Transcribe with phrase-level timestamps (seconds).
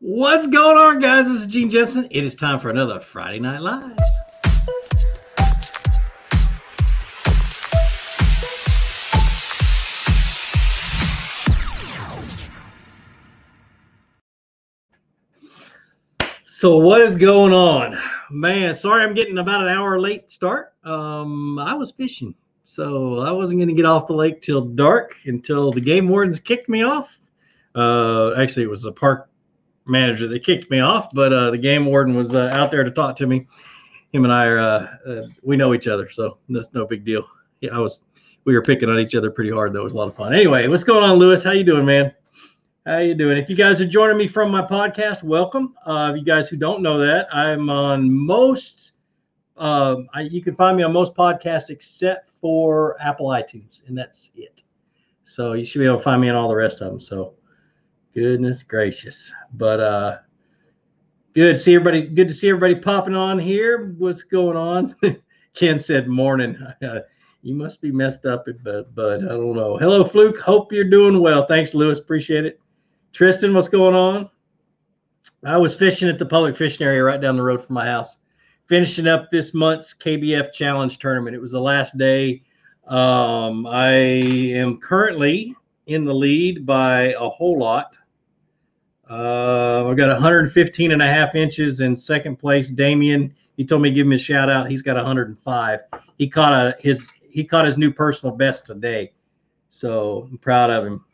[0.00, 1.24] What's going on, guys?
[1.24, 2.06] This is Gene Jensen.
[2.10, 3.96] It is time for another Friday Night Live.
[16.44, 17.98] So, what is going on?
[18.30, 20.74] Man, sorry I'm getting about an hour late start.
[20.84, 22.34] Um, I was fishing,
[22.66, 26.38] so I wasn't going to get off the lake till dark until the game wardens
[26.38, 27.08] kicked me off.
[27.74, 29.30] Uh, actually, it was the park
[29.86, 32.90] manager that kicked me off, but uh, the game warden was uh, out there to
[32.90, 33.46] talk to me.
[34.12, 37.26] Him and I are uh, uh, we know each other, so that's no big deal.
[37.60, 38.04] Yeah, I was
[38.44, 39.72] we were picking on each other pretty hard.
[39.72, 40.32] That was a lot of fun.
[40.32, 41.42] Anyway, what's going on, Lewis?
[41.42, 42.14] How you doing, man?
[42.86, 43.36] How you doing?
[43.36, 45.74] If you guys are joining me from my podcast, welcome.
[45.84, 48.92] Uh, you guys who don't know that, I'm on most.
[49.56, 54.30] Um, I, you can find me on most podcasts except for Apple iTunes, and that's
[54.36, 54.62] it.
[55.24, 57.00] So you should be able to find me on all the rest of them.
[57.00, 57.34] So
[58.16, 60.18] goodness gracious, but uh,
[61.34, 62.06] good to see everybody.
[62.06, 63.94] Good to see everybody popping on here.
[63.98, 64.96] What's going on?
[65.54, 66.56] Ken said morning.
[67.42, 69.76] you must be messed up, but but I don't know.
[69.76, 70.38] Hello, Fluke.
[70.38, 71.46] Hope you're doing well.
[71.46, 71.98] Thanks, Lewis.
[71.98, 72.58] Appreciate it.
[73.12, 74.30] Tristan, what's going on?
[75.44, 78.16] I was fishing at the public fishing area right down the road from my house,
[78.66, 81.36] finishing up this month's KBF Challenge tournament.
[81.36, 82.42] It was the last day.
[82.86, 85.54] Um, I am currently
[85.86, 87.98] in the lead by a whole lot.
[89.08, 92.68] Uh, I've got 115 and a half inches in second place.
[92.68, 94.68] Damien, he told me to give him a shout out.
[94.68, 95.80] He's got 105.
[96.18, 99.12] He caught a his he caught his new personal best today,
[99.68, 101.04] so I'm proud of him.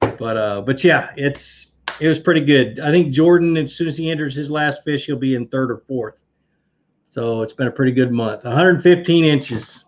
[0.00, 1.68] But uh, but yeah, it's
[2.00, 2.80] it was pretty good.
[2.80, 5.70] I think Jordan, as soon as he enters his last fish, he'll be in third
[5.70, 6.24] or fourth.
[7.06, 8.44] So it's been a pretty good month.
[8.44, 9.84] 115 inches.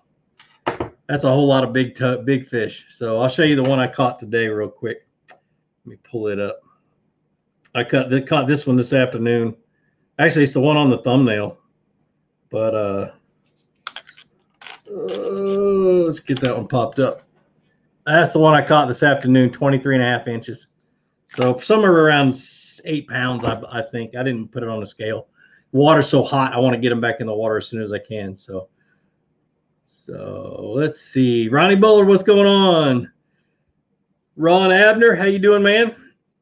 [1.08, 2.86] That's a whole lot of big big fish.
[2.90, 5.06] So I'll show you the one I caught today real quick.
[5.28, 6.60] Let me pull it up.
[7.74, 9.54] I cut the, caught this one this afternoon.
[10.18, 11.58] Actually, it's the one on the thumbnail.
[12.50, 13.10] But uh,
[14.90, 15.20] uh
[16.04, 17.22] let's get that one popped up.
[18.06, 20.68] That's the one I caught this afternoon, 23 and a half inches.
[21.26, 22.42] So somewhere around
[22.84, 24.16] eight pounds, I, I think.
[24.16, 25.28] I didn't put it on the scale.
[25.72, 27.92] Water's so hot, I want to get them back in the water as soon as
[27.92, 28.36] I can.
[28.36, 28.68] So,
[29.86, 31.48] so let's see.
[31.48, 33.12] Ronnie Bowler, what's going on?
[34.34, 35.94] Ron Abner, how you doing, man?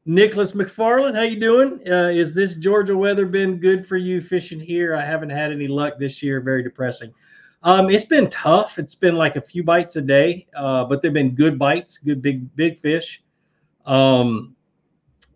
[0.09, 1.79] Nicholas McFarland, how you doing?
[1.87, 4.95] Uh, is this Georgia weather been good for you fishing here?
[4.95, 6.41] I haven't had any luck this year.
[6.41, 7.13] Very depressing.
[7.61, 8.79] Um, it's been tough.
[8.79, 12.23] It's been like a few bites a day, uh, but they've been good bites, good
[12.23, 13.21] big big fish.
[13.85, 14.55] Um,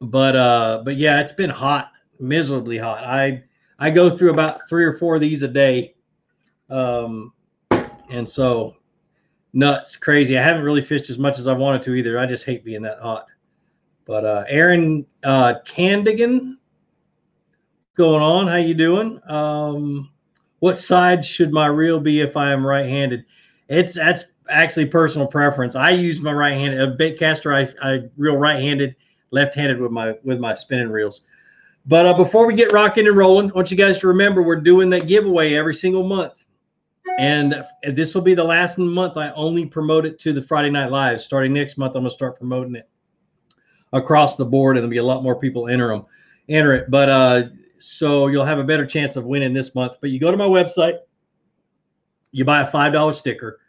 [0.02, 3.04] but uh, but yeah, it's been hot, miserably hot.
[3.04, 3.44] I
[3.78, 5.94] I go through about three or four of these a day,
[6.72, 7.32] um,
[8.10, 8.76] and so
[9.54, 10.36] nuts, crazy.
[10.36, 12.18] I haven't really fished as much as I wanted to either.
[12.18, 13.28] I just hate being that hot.
[14.06, 16.58] But uh, Aaron uh, Candigan,
[17.96, 18.48] going on?
[18.48, 19.20] How you doing?
[19.30, 20.10] Um,
[20.60, 23.26] what side should my reel be if I am right-handed?
[23.70, 25.76] It's that's actually personal preference.
[25.76, 27.54] I use my right-handed a bait caster.
[27.54, 28.96] I, I reel right-handed,
[29.32, 31.22] left-handed with my with my spinning reels.
[31.86, 34.62] But uh, before we get rocking and rolling, I want you guys to remember we're
[34.62, 36.34] doing that giveaway every single month.
[37.20, 40.90] And this will be the last month I only promote it to the Friday Night
[40.90, 41.22] Live.
[41.22, 42.90] Starting next month, I'm going to start promoting it
[43.94, 46.06] across the board, and there'll be a lot more people enter them,
[46.50, 46.92] enter it.
[46.92, 47.44] But uh,
[47.80, 49.98] so you'll have a better chance of winning this month.
[50.02, 51.00] But you go to my website,
[52.32, 53.60] you buy a five dollar sticker.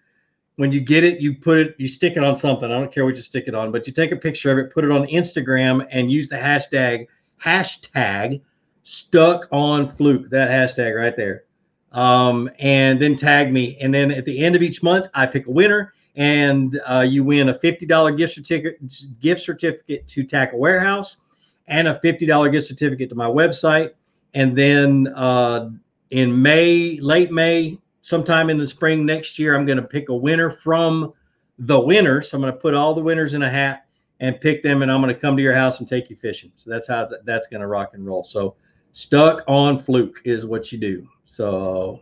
[0.57, 2.71] When you get it, you put it, you stick it on something.
[2.71, 4.73] I don't care what you stick it on, but you take a picture of it,
[4.73, 7.06] put it on Instagram, and use the hashtag
[7.45, 8.41] hashtag
[8.83, 10.31] stuck on fluke.
[10.31, 11.45] That hashtag right there.
[11.91, 13.77] Um, and then tag me.
[13.81, 17.25] And then at the end of each month, I pick a winner, and uh, you
[17.25, 18.79] win a fifty dollar gift certificate
[19.21, 21.19] gift certificate to Tackle Warehouse
[21.67, 23.93] and a $50 gift certificate to my website.
[24.35, 25.71] And then uh,
[26.11, 30.15] in May, late May, sometime in the spring next year, I'm going to pick a
[30.15, 31.13] winner from
[31.59, 32.31] the winners.
[32.31, 33.87] So I'm going to put all the winners in a hat
[34.21, 36.53] and pick them, and I'm going to come to your house and take you fishing.
[36.57, 38.25] So that's how that's going to rock and roll.
[38.25, 38.56] So
[38.93, 41.06] stuck on fluke is what you do.
[41.25, 42.00] So,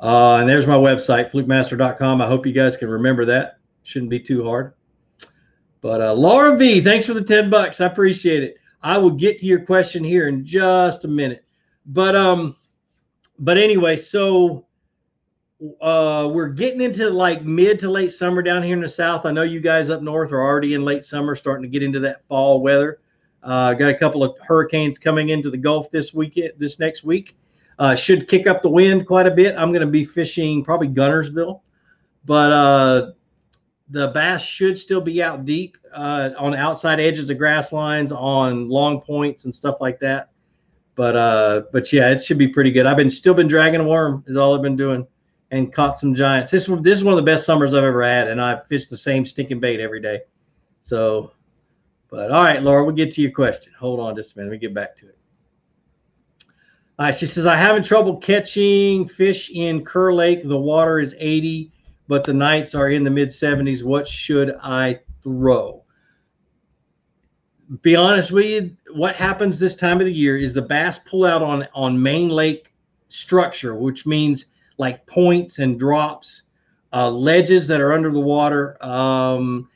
[0.00, 2.20] uh, and there's my website, flukemaster.com.
[2.20, 3.58] I hope you guys can remember that.
[3.82, 4.74] Shouldn't be too hard.
[5.80, 7.80] But uh, Laura V, thanks for the 10 bucks.
[7.80, 8.56] I appreciate it.
[8.82, 11.44] I will get to your question here in just a minute.
[11.86, 12.56] But um,
[13.38, 14.66] but anyway, so
[15.80, 19.26] uh, we're getting into like mid to late summer down here in the south.
[19.26, 22.00] I know you guys up north are already in late summer, starting to get into
[22.00, 23.00] that fall weather.
[23.42, 27.36] Uh, got a couple of hurricanes coming into the Gulf this week, this next week.
[27.78, 29.56] Uh, should kick up the wind quite a bit.
[29.56, 31.60] I'm going to be fishing probably Guntersville,
[32.24, 33.10] but uh,
[33.90, 38.68] the bass should still be out deep uh, on outside edges of grass lines, on
[38.68, 40.30] long points and stuff like that.
[40.94, 42.86] But uh, but yeah, it should be pretty good.
[42.86, 45.06] I've been still been dragging a worm is all I've been doing,
[45.50, 46.52] and caught some giants.
[46.52, 48.96] This this is one of the best summers I've ever had, and I fished the
[48.96, 50.20] same stinking bait every day.
[50.82, 51.32] So,
[52.10, 53.72] but all right, Laura, we'll get to your question.
[53.78, 54.50] Hold on just a minute.
[54.50, 55.18] Me get back to it.
[56.98, 60.44] Right, she says, I having trouble catching fish in Kerr Lake.
[60.44, 61.72] The water is 80,
[62.06, 63.82] but the nights are in the mid 70s.
[63.82, 65.82] What should I throw?
[67.82, 71.24] Be honest with you, what happens this time of the year is the bass pull
[71.24, 72.72] out on, on main lake
[73.08, 74.46] structure, which means
[74.78, 76.42] like points and drops,
[76.92, 78.76] uh, ledges that are under the water.
[78.84, 79.68] Um,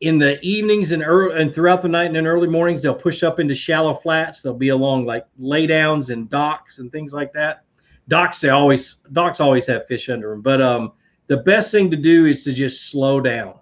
[0.00, 3.22] in the evenings and early and throughout the night and in early mornings, they'll push
[3.22, 4.40] up into shallow flats.
[4.40, 7.64] They'll be along like laydowns and docks and things like that.
[8.08, 10.40] Docks, they always docks always have fish under them.
[10.40, 10.92] But um,
[11.26, 13.54] the best thing to do is to just slow down.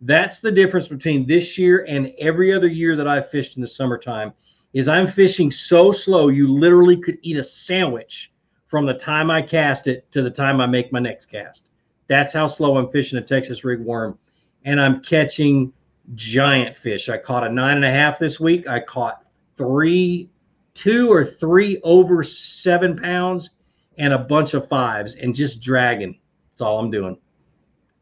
[0.00, 3.68] That's the difference between this year and every other year that I've fished in the
[3.68, 4.32] summertime.
[4.74, 8.32] Is I'm fishing so slow, you literally could eat a sandwich
[8.66, 11.68] from the time I cast it to the time I make my next cast.
[12.08, 14.18] That's how slow I'm fishing a Texas rig worm
[14.64, 15.72] and I'm catching
[16.14, 17.08] giant fish.
[17.08, 18.68] I caught a nine and a half this week.
[18.68, 19.24] I caught
[19.56, 20.30] three,
[20.74, 23.50] two or three over seven pounds
[23.98, 26.18] and a bunch of fives and just dragging.
[26.50, 27.16] That's all I'm doing.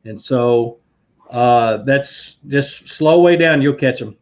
[0.05, 0.79] And so
[1.31, 3.63] uh, that's just slow way down.
[3.63, 4.17] You'll catch them.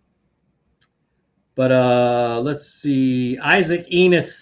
[1.55, 3.39] But uh, let's see.
[3.39, 4.35] Isaac Enith.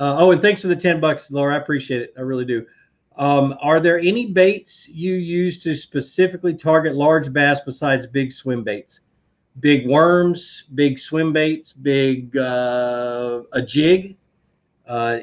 [0.00, 1.54] Uh, oh, and thanks for the 10 bucks, Laura.
[1.54, 2.14] I appreciate it.
[2.18, 2.66] I really do.
[3.16, 8.64] Um, are there any baits you use to specifically target large bass besides big swim
[8.64, 9.00] baits?
[9.60, 14.16] Big worms, big swim baits, big uh, a jig.
[14.86, 15.18] Uh,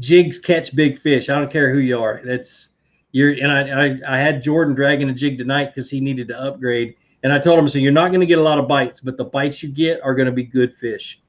[0.00, 1.28] jigs catch big fish.
[1.28, 2.20] I don't care who you are.
[2.24, 2.68] That's
[3.12, 6.40] you're and I I, I had Jordan dragging a jig tonight because he needed to
[6.40, 6.96] upgrade.
[7.22, 9.16] And I told him, so you're not going to get a lot of bites, but
[9.16, 11.20] the bites you get are going to be good fish.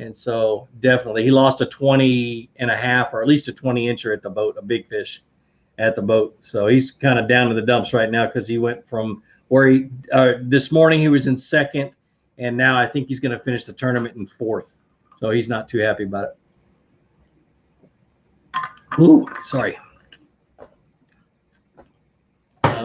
[0.00, 3.86] And so definitely he lost a 20 and a half or at least a 20
[3.86, 5.22] incher at the boat, a big fish
[5.78, 6.36] at the boat.
[6.40, 9.68] So he's kind of down to the dumps right now because he went from where
[9.68, 11.92] he uh, this morning he was in second
[12.38, 14.78] and now I think he's going to finish the tournament in fourth.
[15.18, 16.36] So he's not too happy about it.
[18.98, 19.78] Ooh, sorry.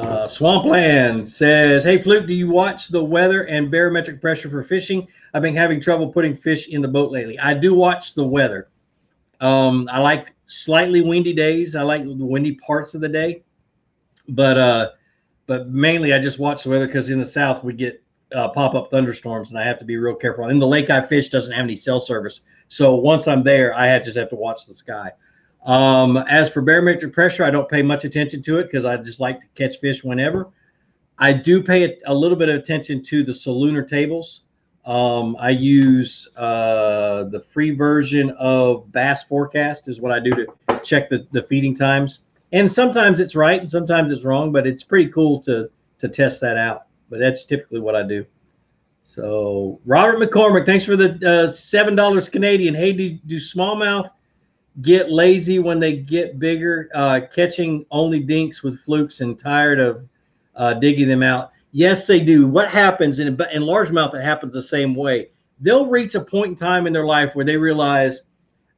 [0.01, 5.07] Uh, Swampland says, Hey, Fluke, do you watch the weather and barometric pressure for fishing?
[5.33, 7.39] I've been having trouble putting fish in the boat lately.
[7.39, 8.67] I do watch the weather.
[9.39, 11.77] Um, I like slightly windy days.
[11.77, 13.43] I like the windy parts of the day,
[14.27, 14.89] but uh,
[15.47, 18.03] but mainly I just watch the weather because in the south we get
[18.33, 20.45] uh, pop up thunderstorms, and I have to be real careful.
[20.45, 23.97] And the lake I fish doesn't have any cell service, so once I'm there, I
[23.99, 25.11] just have to watch the sky.
[25.65, 29.19] Um, as for barometric pressure, I don't pay much attention to it because I just
[29.19, 30.49] like to catch fish whenever.
[31.17, 34.41] I do pay a little bit of attention to the Solunar tables.
[34.85, 40.79] Um, I use uh, the free version of Bass Forecast is what I do to
[40.83, 42.19] check the, the feeding times.
[42.51, 45.69] And sometimes it's right and sometimes it's wrong, but it's pretty cool to
[45.99, 46.83] to test that out.
[47.09, 48.25] But that's typically what I do.
[49.01, 52.75] So Robert McCormick, thanks for the uh, seven dollars Canadian.
[52.75, 54.11] Hey, do, do smallmouth
[54.81, 60.07] get lazy when they get bigger, uh, catching only dinks with flukes and tired of
[60.55, 61.51] uh, digging them out.
[61.71, 62.47] Yes, they do.
[62.47, 64.13] What happens in, in largemouth?
[64.15, 65.29] It happens the same way.
[65.59, 68.23] They'll reach a point in time in their life where they realize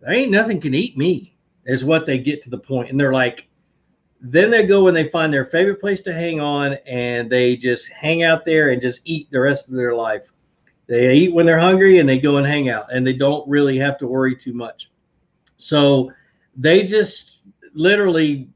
[0.02, 1.36] there ain't nothing can eat me.
[1.66, 3.46] Is what they get to the point, and they're like,
[4.22, 7.92] then they go and they find their favorite place to hang on, and they just
[7.92, 10.32] hang out there and just eat the rest of their life.
[10.88, 13.78] They eat when they're hungry, and they go and hang out, and they don't really
[13.80, 14.90] have to worry too much.
[15.58, 16.12] So
[16.56, 17.40] they just
[17.74, 18.50] literally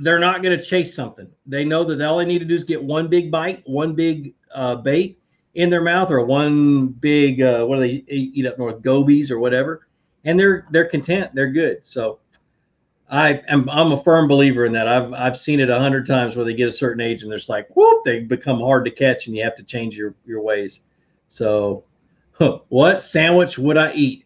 [0.00, 1.28] they're not going to chase something.
[1.46, 4.34] They know that all they need to do is get one big bite, one big
[4.54, 5.18] uh, bait
[5.54, 9.38] in their mouth, or one big uh, what do they eat up north, gobies or
[9.38, 9.86] whatever,
[10.24, 11.30] and they're they're content.
[11.34, 11.84] They're good.
[11.84, 12.18] So
[13.10, 14.88] I am I'm a firm believer in that.
[14.88, 17.48] I've I've seen it a hundred times where they get a certain age and there's
[17.48, 20.80] like whoop, they become hard to catch and you have to change your your ways.
[21.28, 21.84] So,
[22.68, 24.23] what sandwich would I eat?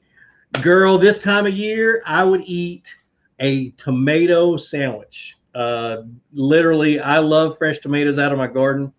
[0.62, 2.94] Girl, this time of year, I would eat
[3.40, 5.36] a tomato sandwich.
[5.54, 6.02] Uh,
[6.32, 8.92] literally, I love fresh tomatoes out of my garden.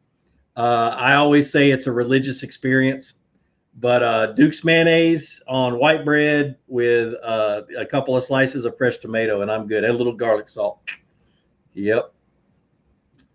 [0.56, 3.14] Uh, I always say it's a religious experience.
[3.80, 8.98] But uh, Duke's mayonnaise on white bread with uh, a couple of slices of fresh
[8.98, 9.86] tomato, and I'm good.
[9.86, 10.82] And a little garlic salt.
[11.76, 12.12] Yep.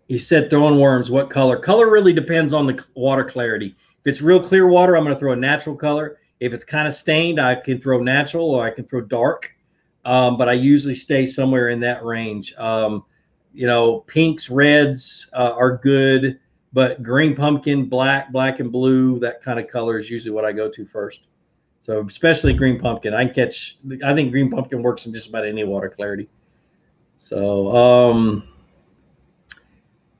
[0.07, 1.09] He said throwing worms.
[1.09, 1.57] What color?
[1.57, 3.75] Color really depends on the water clarity.
[4.01, 6.19] If it's real clear water, I'm going to throw a natural color.
[6.45, 9.51] If it's kind of stained, I can throw natural or I can throw dark.
[10.05, 12.53] Um, but I usually stay somewhere in that range.
[12.57, 13.03] Um,
[13.53, 16.39] you know, pinks, reds uh, are good,
[16.73, 20.51] but green pumpkin, black, black and blue, that kind of color is usually what I
[20.51, 21.21] go to first.
[21.79, 23.77] So especially green pumpkin, I catch.
[24.03, 26.27] I think green pumpkin works in just about any water clarity.
[27.17, 28.47] So, um,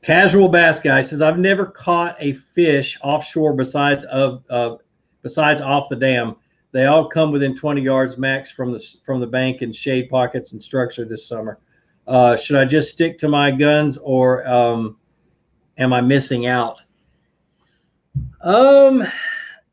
[0.04, 4.76] casual bass guy says I've never caught a fish offshore besides of uh,
[5.26, 6.36] besides off the dam.
[6.72, 10.52] They all come within 20 yards max from the from the bank in shade pockets
[10.52, 11.58] and structure this summer.
[12.06, 14.98] Uh, should I just stick to my guns or um,
[15.80, 16.80] am I missing out?
[18.42, 19.04] Um,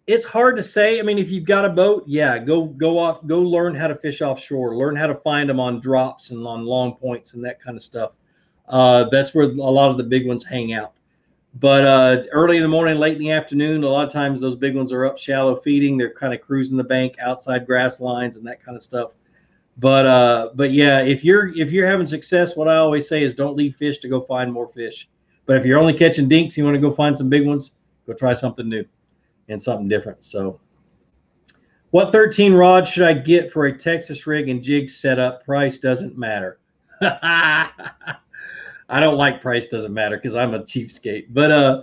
[0.06, 0.98] it's hard to say.
[0.98, 3.94] I mean, if you've got a boat, yeah, go go off, go learn how to
[3.94, 7.60] fish offshore, learn how to find them on drops and on long points and that
[7.60, 8.12] kind of stuff.
[8.70, 10.94] Uh, that's where a lot of the big ones hang out.
[11.54, 14.56] But uh, early in the morning, late in the afternoon, a lot of times those
[14.56, 15.98] big ones are up shallow feeding.
[15.98, 19.12] They're kind of cruising the bank outside grass lines and that kind of stuff.
[19.78, 23.34] But uh, but yeah, if you're if you're having success, what I always say is
[23.34, 25.08] don't leave fish to go find more fish.
[25.46, 27.72] But if you're only catching dinks, you want to go find some big ones,
[28.06, 28.84] go try something new
[29.48, 30.24] and something different.
[30.24, 30.60] So,
[31.90, 35.44] what 13 rods should I get for a Texas rig and jig setup?
[35.44, 36.58] Price doesn't matter.
[38.92, 41.26] I don't like price doesn't matter because I'm a cheapskate.
[41.30, 41.82] But uh,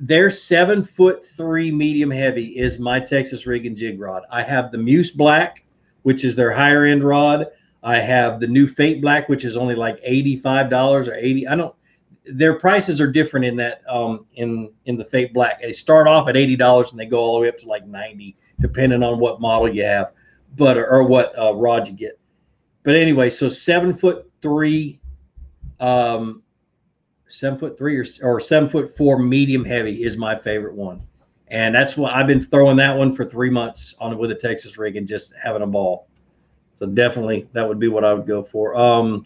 [0.00, 4.22] their seven foot three medium heavy is my Texas rig and jig rod.
[4.30, 5.64] I have the Muse Black,
[6.02, 7.46] which is their higher end rod.
[7.82, 11.46] I have the new Fate Black, which is only like $85 or 80.
[11.46, 11.74] I don't
[12.26, 15.60] their prices are different in that um, in in the Fate Black.
[15.60, 17.86] They start off at eighty dollars and they go all the way up to like
[17.86, 20.12] ninety, depending on what model you have,
[20.56, 22.18] but or, what uh, rod you get.
[22.82, 25.00] But anyway, so seven foot three,
[25.84, 26.42] um,
[27.28, 31.02] seven foot three or, or seven foot four medium heavy is my favorite one,
[31.48, 34.78] and that's what I've been throwing that one for three months on with a Texas
[34.78, 36.08] rig and just having a ball.
[36.72, 38.74] So definitely that would be what I would go for.
[38.76, 39.24] Um,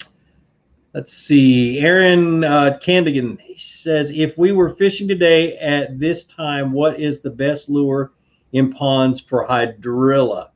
[0.94, 1.80] Let's see.
[1.80, 7.30] Aaron uh, Candigan says, if we were fishing today at this time, what is the
[7.30, 8.12] best lure
[8.52, 10.48] in ponds for hydrilla?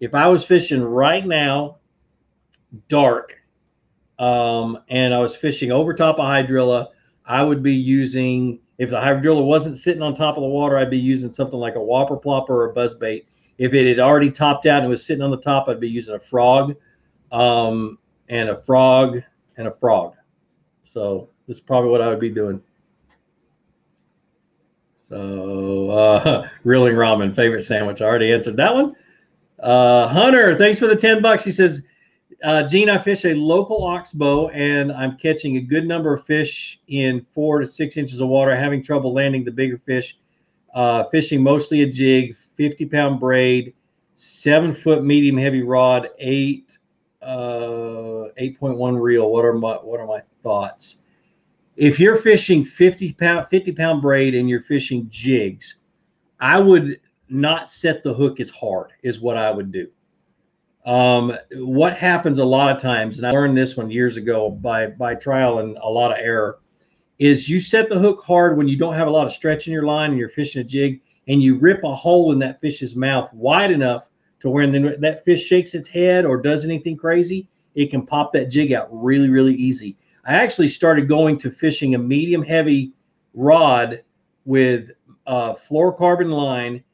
[0.00, 1.76] If I was fishing right now,
[2.88, 3.38] dark,
[4.18, 6.88] um, and I was fishing over top of hydrilla,
[7.24, 10.90] I would be using, if the hydrilla wasn't sitting on top of the water, I'd
[10.90, 13.28] be using something like a whopper plopper or a buzz bait.
[13.58, 16.14] If it had already topped out and was sitting on the top, I'd be using
[16.14, 16.76] a frog.
[17.32, 19.22] Um, and a frog
[19.56, 20.14] and a frog.
[20.84, 22.62] So this is probably what I would be doing.
[25.08, 28.00] So uh, reeling ramen, favorite sandwich.
[28.00, 28.96] I already answered that one.
[29.60, 31.44] Uh, Hunter, thanks for the 10 bucks.
[31.44, 31.82] He says,
[32.42, 36.78] uh, Gene, I fish a local oxbow and I'm catching a good number of fish
[36.88, 40.18] in four to six inches of water, having trouble landing the bigger fish.
[40.74, 43.72] Uh, fishing mostly a jig, 50 pound braid,
[44.14, 46.78] seven foot medium heavy rod, eight
[47.22, 49.30] uh, 8.1 reel.
[49.30, 51.02] What are my what are my thoughts?
[51.76, 55.76] If you're fishing 50 pound 50 pound braid and you're fishing jigs,
[56.40, 59.88] I would not set the hook as hard is what I would do.
[60.86, 64.86] Um, what happens a lot of times, and I learned this one years ago by
[64.86, 66.60] by trial and a lot of error,
[67.18, 69.72] is you set the hook hard when you don't have a lot of stretch in
[69.72, 72.94] your line and you're fishing a jig, and you rip a hole in that fish's
[72.94, 77.90] mouth wide enough to when that fish shakes its head or does anything crazy, it
[77.90, 79.96] can pop that jig out really, really easy.
[80.24, 82.92] I actually started going to fishing a medium heavy
[83.34, 84.02] rod
[84.44, 84.90] with
[85.26, 86.84] a fluorocarbon line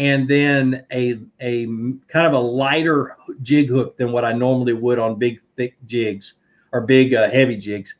[0.00, 1.66] and then a a
[2.08, 6.34] kind of a lighter jig hook than what I normally would on big thick jigs
[6.72, 7.94] or big uh, heavy jigs.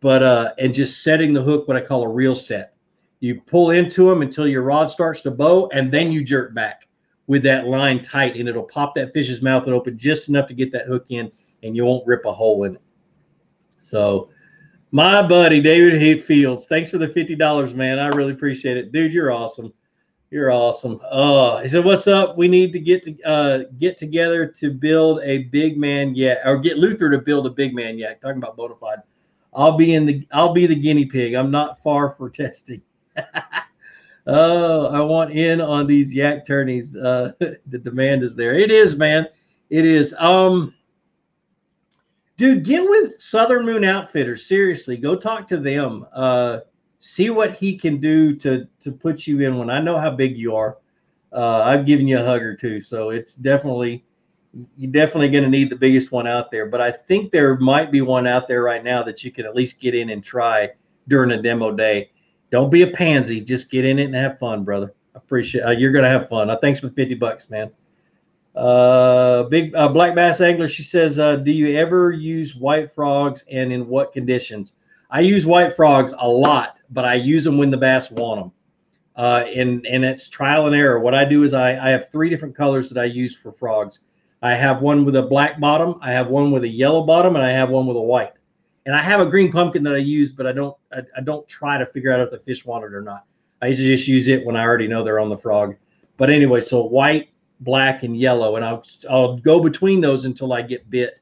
[0.00, 2.74] But uh, and just setting the hook what I call a reel set.
[3.20, 6.88] You pull into them until your rod starts to bow, and then you jerk back
[7.26, 10.72] with that line tight and it'll pop that fish's mouth open just enough to get
[10.72, 11.30] that hook in
[11.62, 12.82] and you won't rip a hole in it.
[13.78, 14.30] So
[14.90, 17.98] my buddy David Fields, thanks for the fifty dollars, man.
[17.98, 19.12] I really appreciate it, dude.
[19.12, 19.72] You're awesome.
[20.32, 20.98] You're awesome.
[21.10, 22.38] Uh, he said, "What's up?
[22.38, 26.56] We need to get to uh, get together to build a big man yak, or
[26.56, 29.02] get Luther to build a big man yak." Talking about Bonafide.
[29.52, 31.34] I'll be in the I'll be the guinea pig.
[31.34, 32.80] I'm not far for testing.
[34.26, 36.96] oh, I want in on these yak tourneys.
[36.96, 38.54] Uh, the demand is there.
[38.54, 39.26] It is, man.
[39.68, 40.14] It is.
[40.18, 40.72] Um,
[42.38, 44.46] dude, get with Southern Moon Outfitters.
[44.46, 46.06] Seriously, go talk to them.
[46.10, 46.60] Uh,
[47.02, 49.70] see what he can do to to put you in one.
[49.70, 50.78] I know how big you are.
[51.32, 54.04] Uh, I've given you a hug or two, so it's definitely
[54.76, 56.66] you're definitely going to need the biggest one out there.
[56.66, 59.54] But I think there might be one out there right now that you can at
[59.54, 60.70] least get in and try
[61.08, 62.10] during a demo day
[62.52, 63.40] don't be a pansy.
[63.40, 64.94] Just get in it and have fun, brother.
[65.14, 66.50] I appreciate uh, you're gonna have fun.
[66.50, 67.72] Uh, thanks for fifty bucks, man.
[68.54, 70.68] Uh, big uh, black bass angler.
[70.68, 74.74] She says, uh, "Do you ever use white frogs, and in what conditions?"
[75.12, 78.52] I use white frogs a lot, but I use them when the bass want them.
[79.14, 80.98] Uh, and and it's trial and error.
[80.98, 84.00] What I do is I, I have three different colors that I use for frogs.
[84.40, 87.44] I have one with a black bottom, I have one with a yellow bottom, and
[87.44, 88.32] I have one with a white.
[88.86, 91.46] And I have a green pumpkin that I use, but I don't I, I don't
[91.46, 93.26] try to figure out if the fish want it or not.
[93.60, 95.76] I usually just use it when I already know they're on the frog.
[96.16, 97.28] But anyway, so white,
[97.60, 101.20] black, and yellow, and I'll I'll go between those until I get bit.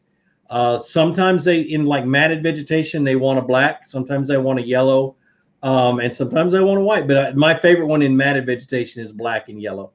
[0.51, 3.87] Uh, sometimes they in like matted vegetation they want a black.
[3.87, 5.17] Sometimes they want a yellow,
[5.63, 7.07] um, and sometimes they want a white.
[7.07, 9.93] But I, my favorite one in matted vegetation is black and yellow.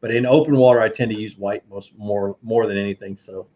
[0.00, 3.16] But in open water, I tend to use white most more more than anything.
[3.16, 3.48] So,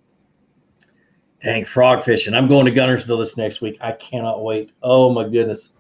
[1.41, 2.35] dang frog fishing!
[2.35, 3.79] I'm going to Guntersville this next week.
[3.81, 4.73] I cannot wait.
[4.83, 5.71] Oh my goodness!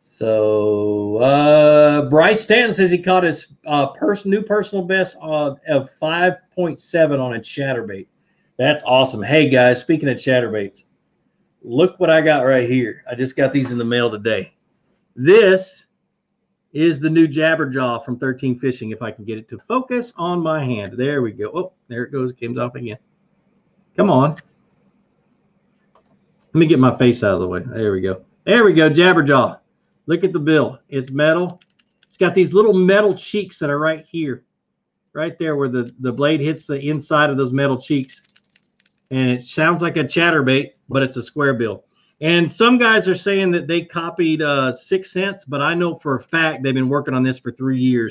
[0.00, 3.88] So uh, Bryce Stanton says he caught his uh,
[4.24, 8.06] new personal best uh, of 5.7 on a chatterbait.
[8.58, 9.22] That's awesome.
[9.22, 10.84] Hey guys, speaking of chatterbaits,
[11.62, 13.02] look what I got right here.
[13.10, 14.52] I just got these in the mail today.
[15.16, 15.86] This
[16.72, 18.90] is the new Jabberjaw from 13 Fishing.
[18.90, 20.94] If I can get it to focus on my hand.
[20.96, 21.50] There we go.
[21.54, 22.30] Oh, there it goes.
[22.30, 22.98] It comes off again.
[23.96, 24.36] Come on.
[26.54, 27.62] Let me get my face out of the way.
[27.66, 28.22] There we go.
[28.44, 28.90] There we go.
[28.90, 29.58] Jabberjaw.
[30.06, 30.78] Look at the bill.
[30.88, 31.60] It's metal.
[32.06, 34.44] It's got these little metal cheeks that are right here,
[35.14, 38.20] right there where the, the blade hits the inside of those metal cheeks.
[39.12, 41.84] And it sounds like a chatterbait, but it's a square bill.
[42.22, 46.16] And some guys are saying that they copied uh, 6th Sense, but I know for
[46.16, 48.10] a fact they've been working on this for three years.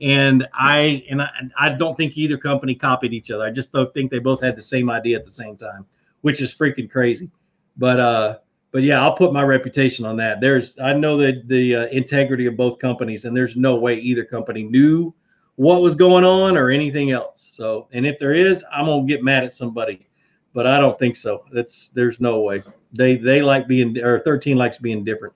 [0.00, 1.28] And I and I,
[1.58, 3.44] I don't think either company copied each other.
[3.44, 5.84] I just don't think they both had the same idea at the same time,
[6.22, 7.30] which is freaking crazy.
[7.76, 8.38] But uh,
[8.70, 10.40] but yeah, I'll put my reputation on that.
[10.40, 14.24] There's I know that the uh, integrity of both companies, and there's no way either
[14.24, 15.12] company knew
[15.56, 17.44] what was going on or anything else.
[17.50, 20.07] So, and if there is, I'm gonna get mad at somebody,
[20.54, 21.44] but I don't think so.
[21.52, 22.62] That's there's no way.
[22.96, 25.34] They they like being or 13 likes being different.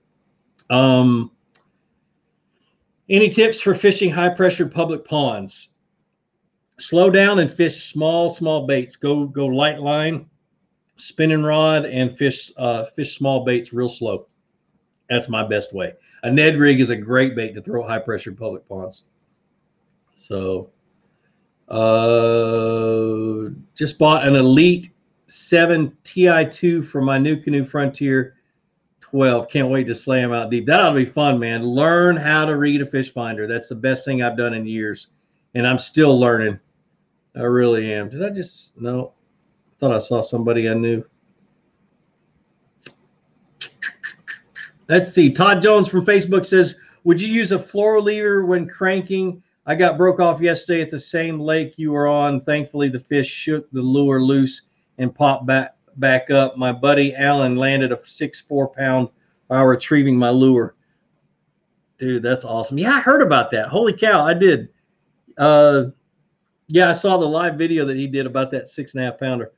[0.69, 1.31] Um,
[3.09, 5.69] any tips for fishing high pressure public ponds?
[6.79, 8.95] Slow down and fish small small baits.
[8.95, 10.25] Go go light line,
[10.95, 14.27] spinning rod, and fish uh, fish small baits real slow.
[15.09, 15.93] That's my best way.
[16.23, 19.03] A Ned rig is a great bait to throw high pressure public ponds.
[20.15, 20.69] So,
[21.67, 24.92] uh, just bought an Elite
[25.33, 28.35] 7 TI2 for my new canoe Frontier
[29.01, 29.49] 12.
[29.49, 30.67] Can't wait to slam out deep.
[30.67, 31.63] That ought to be fun, man.
[31.63, 33.47] Learn how to read a fish finder.
[33.47, 35.07] That's the best thing I've done in years.
[35.55, 36.59] And I'm still learning.
[37.35, 38.09] I really am.
[38.09, 39.13] Did I just no?
[39.71, 41.03] I thought I saw somebody I knew.
[44.87, 45.31] Let's see.
[45.31, 49.41] Todd Jones from Facebook says, Would you use a fluoro leader when cranking?
[49.65, 52.41] I got broke off yesterday at the same lake you were on.
[52.41, 54.61] Thankfully, the fish shook the lure loose
[54.97, 56.57] and popped back back up.
[56.57, 59.09] My buddy Alan landed a six four pound
[59.47, 60.75] while retrieving my lure.
[61.97, 62.77] Dude, that's awesome.
[62.77, 63.67] Yeah, I heard about that.
[63.67, 64.69] Holy cow, I did.
[65.37, 65.85] Uh,
[66.67, 69.19] yeah, I saw the live video that he did about that six and a half
[69.19, 69.51] pounder.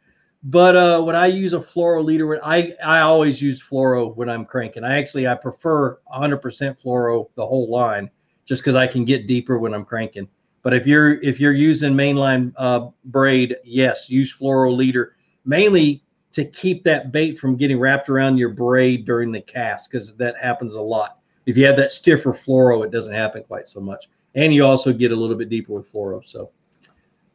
[0.44, 4.46] But uh, when I use a fluoro leader, I I always use fluoro when I'm
[4.46, 4.84] cranking.
[4.84, 8.12] I actually I prefer 100% fluoro the whole line,
[8.46, 10.28] just because I can get deeper when I'm cranking.
[10.62, 15.15] But if you're if you're using mainline uh, braid, yes, use fluoro leader
[15.46, 20.16] mainly to keep that bait from getting wrapped around your braid during the cast because
[20.18, 21.20] that happens a lot.
[21.46, 24.10] If you have that stiffer fluoro, it doesn't happen quite so much.
[24.34, 26.26] And you also get a little bit deeper with fluoro.
[26.26, 26.52] So,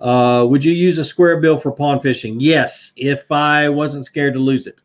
[0.00, 2.40] uh, would you use a square bill for pond fishing?
[2.40, 4.80] Yes, if I wasn't scared to lose it.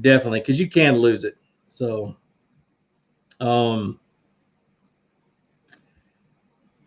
[0.00, 1.36] Definitely, because you can lose it.
[1.68, 2.16] So,
[3.40, 3.98] um,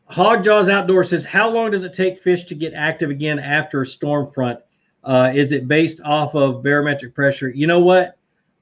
[0.09, 3.85] Hogjaws Outdoor says, How long does it take fish to get active again after a
[3.85, 4.59] storm front?
[5.03, 7.49] Uh, is it based off of barometric pressure?
[7.49, 8.17] You know what?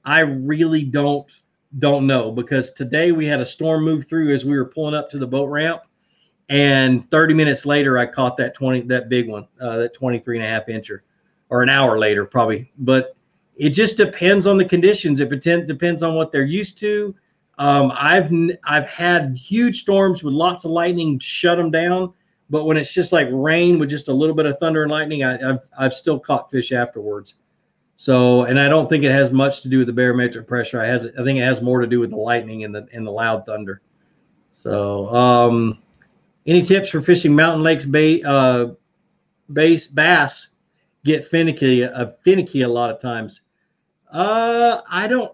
[0.05, 1.27] I really don't
[1.79, 5.09] don't know because today we had a storm move through as we were pulling up
[5.09, 5.81] to the boat ramp.
[6.49, 10.45] And 30 minutes later i caught that 20 that big one uh, that 23 and
[10.45, 10.99] a half incher
[11.49, 12.71] or an hour later probably.
[12.77, 13.15] But
[13.57, 15.19] it just depends on the conditions.
[15.19, 17.13] It depends on what they're used to.
[17.59, 18.31] Um, i've
[18.65, 22.13] i've had huge storms with lots of lightning shut them down
[22.49, 25.23] but when it's just like rain with just a little bit of thunder and lightning,
[25.23, 27.35] I, have I've still caught fish afterwards.
[27.97, 30.79] So, and I don't think it has much to do with the barometric pressure.
[30.79, 33.05] I has I think it has more to do with the lightning and the and
[33.05, 33.81] the loud thunder.
[34.51, 35.79] So, um,
[36.45, 38.67] any tips for fishing mountain lakes bay uh,
[39.51, 40.49] base bass
[41.03, 43.41] get finicky uh, finicky a lot of times.
[44.11, 45.33] Uh, I don't.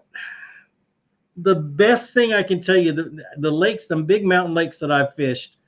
[1.36, 4.90] The best thing I can tell you, the the lakes, some big mountain lakes that
[4.90, 5.58] I've fished,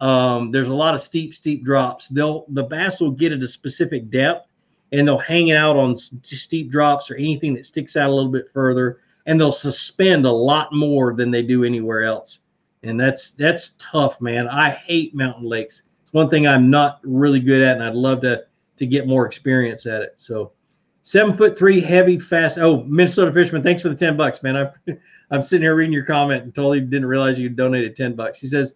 [0.00, 2.08] Um, there's a lot of steep, steep drops.
[2.08, 4.48] They'll the bass will get at a specific depth,
[4.92, 8.32] and they'll hang it out on steep drops or anything that sticks out a little
[8.32, 12.40] bit further, and they'll suspend a lot more than they do anywhere else.
[12.82, 14.48] And that's that's tough, man.
[14.48, 15.82] I hate mountain lakes.
[16.02, 18.44] It's one thing I'm not really good at, and I'd love to
[18.76, 20.14] to get more experience at it.
[20.16, 20.52] So
[21.02, 22.58] seven foot three, heavy, fast.
[22.58, 24.56] Oh, Minnesota fisherman, thanks for the ten bucks, man.
[24.56, 24.98] I'm
[25.30, 28.38] I'm sitting here reading your comment and totally didn't realize you donated ten bucks.
[28.38, 28.74] He says,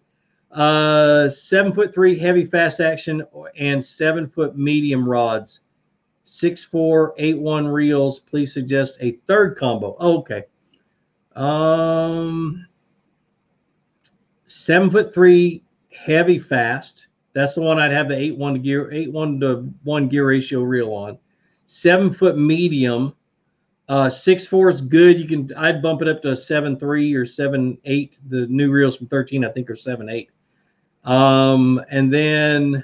[0.51, 3.23] uh, seven foot three, heavy, fast action,
[3.57, 5.61] and seven foot medium rods,
[6.23, 8.19] six four, eight one reels.
[8.19, 9.95] Please suggest a third combo.
[9.99, 10.43] Oh, okay.
[11.35, 12.65] Um,
[14.45, 17.07] seven foot three, heavy, fast.
[17.33, 20.63] That's the one I'd have the eight one gear, eight one to one gear ratio
[20.63, 21.17] reel on.
[21.67, 23.13] Seven foot medium,
[23.87, 25.19] uh, six four is good.
[25.19, 28.17] You can I'd bump it up to seven three or seven eight.
[28.29, 30.31] The new reels from thirteen I think are seven eight.
[31.09, 32.83] Um, and then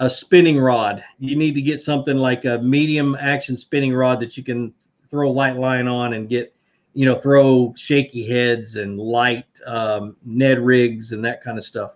[0.00, 1.04] a spinning rod.
[1.20, 4.74] You need to get something like a medium action spinning rod that you can
[5.10, 6.52] throw light line on and get,
[6.92, 11.92] you know, throw shaky heads and light um, Ned rigs and that kind of stuff,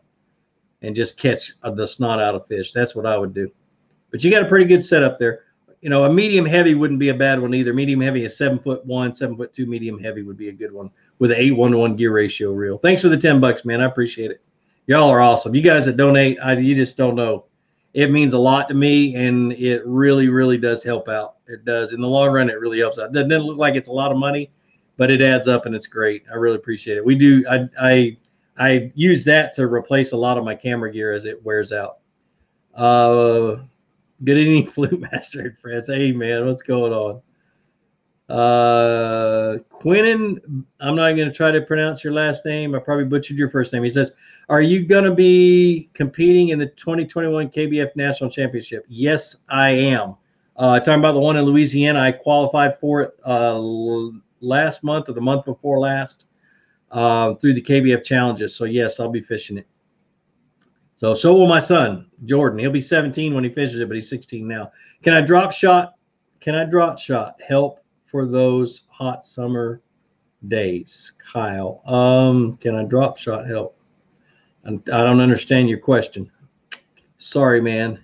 [0.82, 2.70] and just catch the snot out of fish.
[2.72, 3.50] That's what I would do.
[4.12, 5.46] But you got a pretty good setup there.
[5.80, 7.74] You know, a medium heavy wouldn't be a bad one either.
[7.74, 10.70] Medium heavy, a seven foot one, seven foot two medium heavy would be a good
[10.70, 12.78] one with an eight one to one gear ratio reel.
[12.78, 13.80] Thanks for the ten bucks, man.
[13.80, 14.42] I appreciate it.
[14.90, 15.54] Y'all are awesome.
[15.54, 17.44] You guys that donate, I, you just don't know.
[17.94, 21.36] It means a lot to me and it really really does help out.
[21.46, 21.92] It does.
[21.92, 23.14] In the long run it really helps out.
[23.14, 24.50] It doesn't look like it's a lot of money
[24.96, 26.24] but it adds up and it's great.
[26.28, 27.04] I really appreciate it.
[27.04, 28.16] We do i i
[28.58, 31.98] i use that to replace a lot of my camera gear as it wears out.
[32.74, 33.58] Uh
[34.24, 37.22] good evening fluke master in france hey man what's going on?
[38.28, 42.74] Uh, Quinnen, I'm not going to try to pronounce your last name.
[42.74, 43.82] I probably butchered your first name.
[43.82, 44.12] He says,
[44.50, 48.84] Are you going to be competing in the 2021 KBF National Championship?
[48.88, 50.16] Yes, I am.
[50.56, 53.58] Uh, talking about the one in Louisiana, I qualified for it uh,
[54.40, 56.26] last month or the month before last
[56.90, 58.54] uh, through the KBF challenges.
[58.54, 59.66] So, yes, I'll be fishing it.
[60.96, 62.58] So, so will my son, Jordan.
[62.58, 64.72] He'll be 17 when he fishes it, but he's 16 now.
[65.02, 65.94] Can I drop shot?
[66.40, 67.36] Can I drop shot?
[67.46, 69.80] Help for those hot summer
[70.48, 71.82] days, Kyle.
[71.86, 73.76] Um, can I drop shot help?
[74.64, 76.30] I'm, don't understand your question.
[77.18, 78.02] Sorry, man.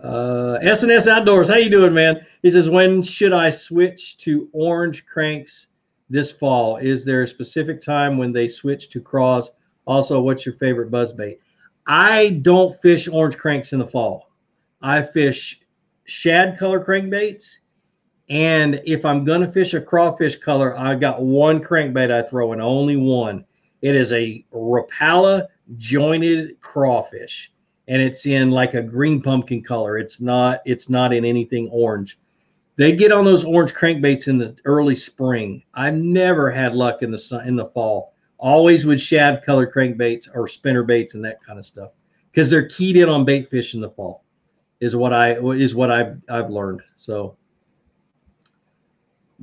[0.00, 2.24] Uh, SNS Outdoors, how you doing, man?
[2.42, 5.68] He says, when should I switch to orange cranks
[6.08, 6.78] this fall?
[6.78, 9.50] Is there a specific time when they switch to craws?
[9.86, 11.40] Also, what's your favorite buzz bait?
[11.86, 14.30] I don't fish orange cranks in the fall.
[14.80, 15.60] I fish
[16.04, 17.58] shad color crankbaits
[18.30, 22.52] and if I'm going to fish a crawfish color, I got one crankbait I throw
[22.52, 23.44] and only one.
[23.82, 27.50] It is a Rapala jointed crawfish,
[27.88, 29.98] and it's in like a green pumpkin color.
[29.98, 30.60] It's not.
[30.64, 32.18] It's not in anything orange.
[32.76, 35.64] They get on those orange crankbaits in the early spring.
[35.74, 38.14] I've never had luck in the sun in the fall.
[38.38, 41.90] Always with shad color crankbaits or spinner baits and that kind of stuff
[42.30, 44.24] because they're keyed in on bait fish in the fall.
[44.78, 46.80] Is what I is what I've I've learned.
[46.94, 47.36] So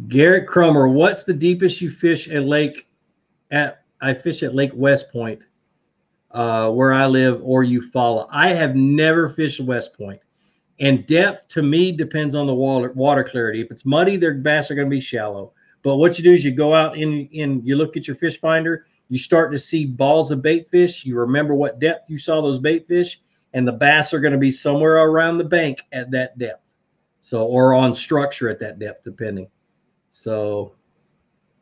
[0.07, 2.87] Garrett Cromer, what's the deepest you fish at lake
[3.51, 3.83] at?
[3.99, 5.43] I fish at Lake West Point,
[6.29, 8.27] uh, where I live, or Eufaula.
[8.29, 10.21] I have never fished West Point.
[10.79, 13.61] And depth to me depends on the water water clarity.
[13.61, 15.53] If it's muddy, their bass are going to be shallow.
[15.81, 18.39] But what you do is you go out in in you look at your fish
[18.39, 21.05] finder, you start to see balls of bait fish.
[21.05, 23.19] You remember what depth you saw those bait fish,
[23.53, 26.61] and the bass are going to be somewhere around the bank at that depth.
[27.21, 29.49] So or on structure at that depth, depending.
[30.09, 30.73] So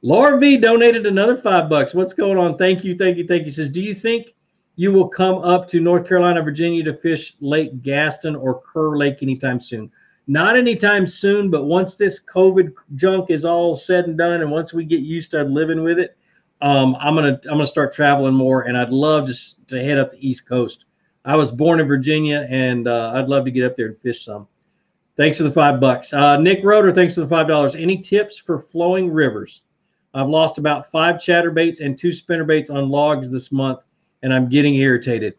[0.01, 1.93] Laura V donated another five bucks.
[1.93, 2.57] What's going on?
[2.57, 3.51] Thank you, thank you, thank you.
[3.51, 4.35] Says, do you think
[4.75, 9.23] you will come up to North Carolina, Virginia to fish Lake Gaston or Kerr Lake
[9.23, 9.91] anytime soon?
[10.27, 14.73] Not anytime soon, but once this COVID junk is all said and done, and once
[14.73, 16.17] we get used to living with it,
[16.61, 20.11] um, I'm gonna I'm gonna start traveling more, and I'd love to to head up
[20.11, 20.85] the East Coast.
[21.25, 24.23] I was born in Virginia, and uh, I'd love to get up there and fish
[24.25, 24.47] some.
[25.17, 26.11] Thanks for the five bucks.
[26.11, 27.75] Uh, Nick Roder, thanks for the five dollars.
[27.75, 29.61] Any tips for flowing rivers?
[30.13, 33.79] I've lost about five chatterbaits and two spinnerbaits on logs this month,
[34.23, 35.35] and I'm getting irritated.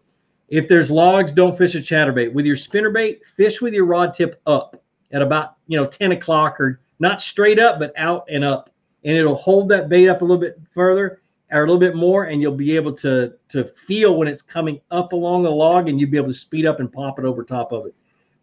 [0.48, 2.32] If there's logs, don't fish a chatterbait.
[2.32, 6.60] With your spinnerbait, fish with your rod tip up at about you know 10 o'clock
[6.60, 8.70] or not straight up, but out and up,
[9.04, 11.20] and it'll hold that bait up a little bit further
[11.52, 14.80] or a little bit more, and you'll be able to to feel when it's coming
[14.90, 17.44] up along the log, and you'll be able to speed up and pop it over
[17.44, 17.94] top of it.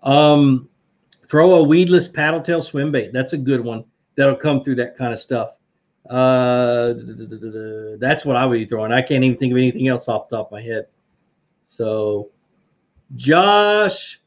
[0.04, 0.70] Um,
[1.28, 3.12] Throw a weedless paddle tail swim bait.
[3.14, 3.86] That's a good one.
[4.16, 5.56] That'll come through that kind of stuff.
[6.10, 6.94] Uh,
[7.98, 8.92] that's what I would be throwing.
[8.92, 10.88] I can't even think of anything else off the top of my head.
[11.64, 12.30] So,
[13.16, 14.20] Josh,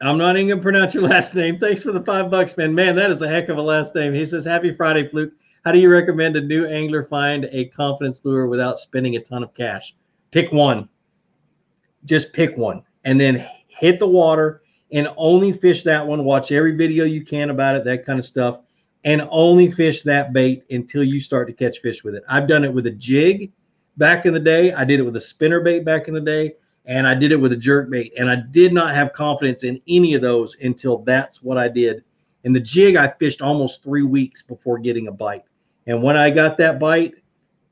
[0.00, 1.58] I'm not even gonna pronounce your last name.
[1.58, 2.74] Thanks for the five bucks, man.
[2.74, 4.12] Man, that is a heck of a last name.
[4.12, 5.32] He says, "Happy Friday, Fluke.
[5.64, 9.42] How do you recommend a new angler find a confidence lure without spending a ton
[9.42, 9.94] of cash?
[10.30, 10.88] Pick one.
[12.04, 14.62] Just pick one, and then hit the water
[14.92, 16.24] and only fish that one.
[16.24, 18.60] Watch every video you can about it, that kind of stuff,
[19.04, 22.24] and only fish that bait until you start to catch fish with it.
[22.28, 23.52] I've done it with a jig
[23.96, 24.72] back in the day.
[24.72, 26.54] I did it with a spinner bait back in the day
[26.88, 28.14] and I did it with a jerk bait.
[28.18, 32.02] And I did not have confidence in any of those until that's what I did.
[32.44, 35.44] And the jig, I fished almost three weeks before getting a bite.
[35.86, 37.14] And when I got that bite,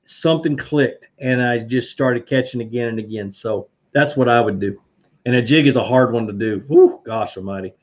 [0.05, 3.31] something clicked and I just started catching again and again.
[3.33, 4.81] So that's what I would do.
[5.27, 6.65] And a jig is a hard one to do.
[6.69, 7.75] Whew, gosh almighty.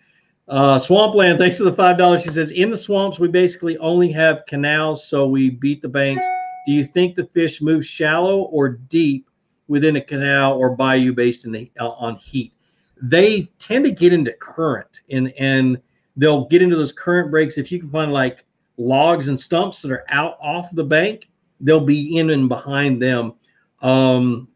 [0.48, 2.24] Uh, Swampland, thanks for the $5.
[2.24, 6.26] She says, In the swamps, we basically only have canals, so we beat the banks.
[6.66, 9.30] Do you think the fish move shallow or deep
[9.68, 12.54] within a canal or bayou based in the, uh, on heat.
[13.02, 15.82] They tend to get into current and and
[16.16, 17.58] they'll get into those current breaks.
[17.58, 18.46] If you can find like
[18.78, 21.28] logs and stumps that are out off the bank,
[21.60, 23.34] they'll be in and behind them.
[23.82, 24.48] Um,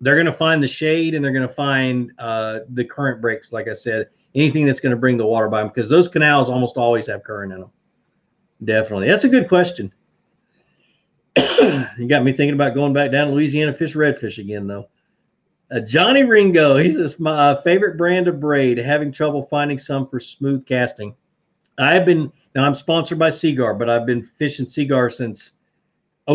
[0.00, 3.52] they're going to find the shade and they're going to find uh, the current breaks.
[3.52, 6.48] Like I said, anything that's going to bring the water by them because those canals
[6.48, 7.70] almost always have current in them.
[8.64, 9.92] Definitely, that's a good question.
[11.36, 14.88] you got me thinking about going back down to Louisiana fish redfish again, though.
[15.70, 20.08] Uh, Johnny Ringo, he says, my uh, favorite brand of braid, having trouble finding some
[20.08, 21.14] for smooth casting.
[21.78, 25.52] I've been, now I'm sponsored by Seaguar, but I've been fishing Seaguar since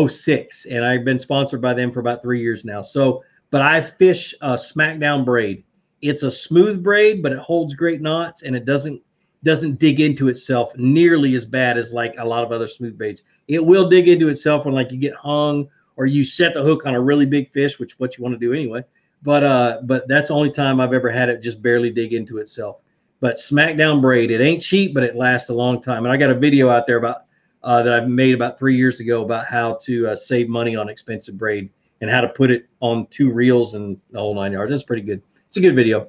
[0.08, 2.80] 06, and I've been sponsored by them for about three years now.
[2.80, 3.22] So,
[3.54, 5.62] but I fish a Smackdown braid.
[6.02, 9.00] It's a smooth braid, but it holds great knots and it doesn't
[9.44, 13.22] doesn't dig into itself nearly as bad as like a lot of other smooth baits.
[13.46, 16.84] It will dig into itself when like you get hung or you set the hook
[16.84, 18.82] on a really big fish, which what you want to do anyway.
[19.22, 22.38] But uh, but that's the only time I've ever had it just barely dig into
[22.38, 22.78] itself.
[23.20, 26.04] But Smackdown braid, it ain't cheap, but it lasts a long time.
[26.04, 27.26] And I got a video out there about
[27.62, 30.88] uh, that I've made about three years ago about how to uh, save money on
[30.88, 31.70] expensive braid
[32.04, 34.68] and how to put it on two reels and the whole nine yards.
[34.68, 35.22] That's pretty good.
[35.48, 36.08] It's a good video.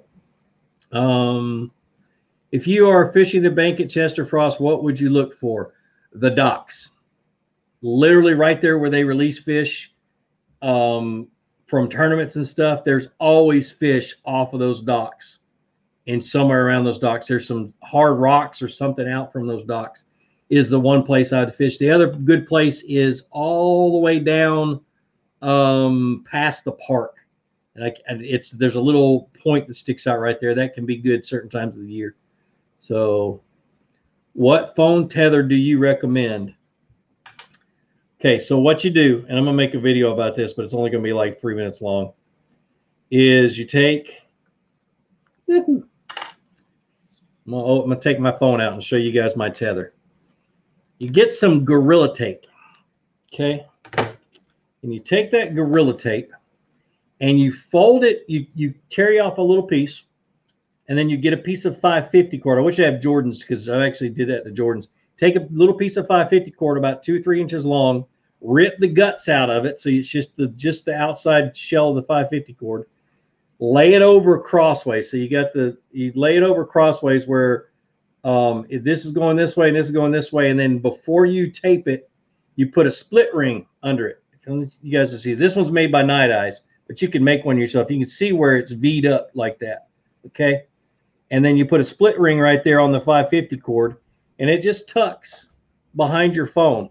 [0.91, 1.71] Um,
[2.51, 5.73] if you are fishing the bank at Chester Frost, what would you look for?
[6.11, 6.89] The docks.
[7.81, 9.93] Literally right there where they release fish
[10.61, 11.29] um,
[11.65, 15.39] from tournaments and stuff, there's always fish off of those docks.
[16.07, 20.03] And somewhere around those docks, there's some hard rocks or something out from those docks.
[20.49, 21.77] Is the one place I'd fish.
[21.77, 24.81] The other good place is all the way down
[25.45, 27.17] um, past the park.
[27.75, 30.55] And, I, and it's there's a little point that sticks out right there.
[30.55, 32.15] That can be good certain times of the year.
[32.77, 33.41] So,
[34.33, 36.55] what phone tether do you recommend?
[38.19, 40.73] Okay, so what you do, and I'm gonna make a video about this, but it's
[40.73, 42.13] only gonna be like three minutes long,
[43.11, 44.21] is you take.
[45.51, 45.83] I'm
[47.51, 49.93] gonna, oh, I'm gonna take my phone out and show you guys my tether.
[50.97, 52.45] You get some Gorilla Tape,
[53.31, 53.67] okay,
[54.85, 56.31] and you take that Gorilla Tape,
[57.19, 58.23] and you fold it.
[58.27, 60.03] You you tear off a little piece,
[60.87, 62.59] and then you get a piece of 550 cord.
[62.59, 64.87] I wish I had Jordans because I actually did that to Jordans.
[65.17, 68.05] Take a little piece of 550 cord about two, three inches long,
[68.41, 69.79] rip the guts out of it.
[69.79, 72.85] So it's just the just the outside shell of the 550 cord.
[73.57, 75.09] Lay it over crossways.
[75.09, 77.69] So you got the you lay it over crossways where
[78.23, 80.77] um, if this is going this way and this is going this way, and then
[80.77, 82.07] before you tape it,
[82.55, 84.21] you put a split ring under it.
[84.47, 87.57] You guys will see this one's made by Nite Ize, but you can make one
[87.57, 87.89] yourself.
[87.89, 89.87] You can see where it's V'd up like that.
[90.27, 90.63] Okay?
[91.31, 93.97] And then you put a split ring right there on the 550 cord
[94.39, 95.47] and it just tucks
[95.95, 96.89] behind your phone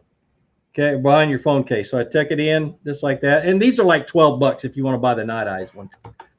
[0.74, 1.00] okay?
[1.00, 1.90] Behind your phone case.
[1.90, 3.46] So i tuck it in just like that.
[3.46, 5.88] And these are like 12 bucks if you want to buy the Nite Ize one.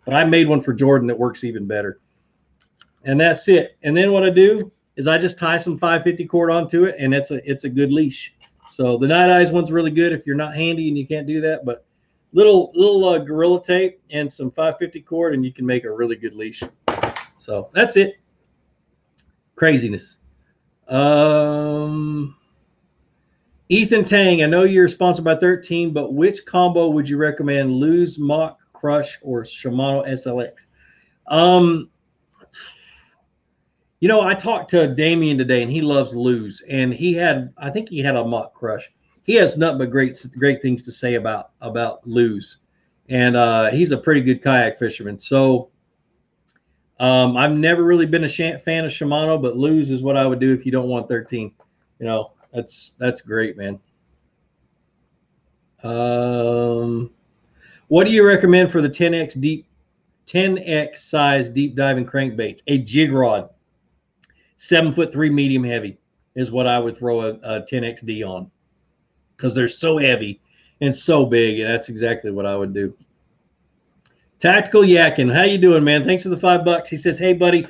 [0.06, 2.00] But i made one for jordan that works even better.
[3.06, 3.78] And that's it.
[3.84, 7.14] And then what i do is i just tie some 550 cord onto it and
[7.14, 8.34] it's a it's a good leash
[8.76, 11.42] so the Nite Ize one's really good if you're not handy and you can't do
[11.42, 11.86] that but
[12.34, 16.16] little little uh, gorilla tape and some 550 cord and you can make a really
[16.16, 16.62] good leash
[17.46, 18.16] so that's it.
[19.56, 20.18] Craziness.
[20.88, 22.36] Um,
[23.70, 27.72] Ethan Tang, I know you're sponsored by 13, but which combo would you recommend?
[27.72, 30.66] Lew's Mach Crush or Shimano SLX?
[31.28, 31.92] Um,
[34.00, 37.70] you know, I talked to Damien today, and he loves Lew's, and he had, I
[37.70, 38.92] think he had a Mach Crush.
[39.24, 42.58] He has nothing but great, great things to say about about Lew's,
[43.10, 45.18] and uh, he's a pretty good kayak fisherman.
[45.18, 45.70] So
[47.00, 50.40] um, I've never really been a fan of Shimano, but Lew's is what I would
[50.40, 51.52] do if you don't want 13.
[52.00, 53.80] You know, that's that's great, man.
[55.84, 57.12] Um,
[57.88, 59.68] what do you recommend for the 10x deep
[60.28, 63.50] 10x size deep diving crankbaits, a jig rod,
[64.58, 65.98] seven foot three medium heavy
[66.36, 68.52] is what I would throw a, a 10xD on
[69.36, 70.42] because they're so heavy
[70.82, 72.96] and so big, and that's exactly what I would do.
[74.40, 76.06] Tactical Yakin, how you doing, man?
[76.06, 76.90] Thanks for the five bucks.
[76.90, 77.66] He says, "Hey, buddy,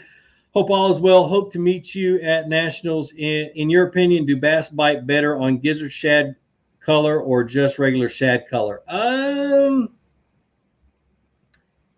[0.52, 1.24] hope all is well.
[1.24, 3.14] Hope to meet you at nationals.
[3.14, 6.36] In, in your opinion, do bass bite better on gizzard shad
[6.80, 9.90] color or just regular shad color?" Um,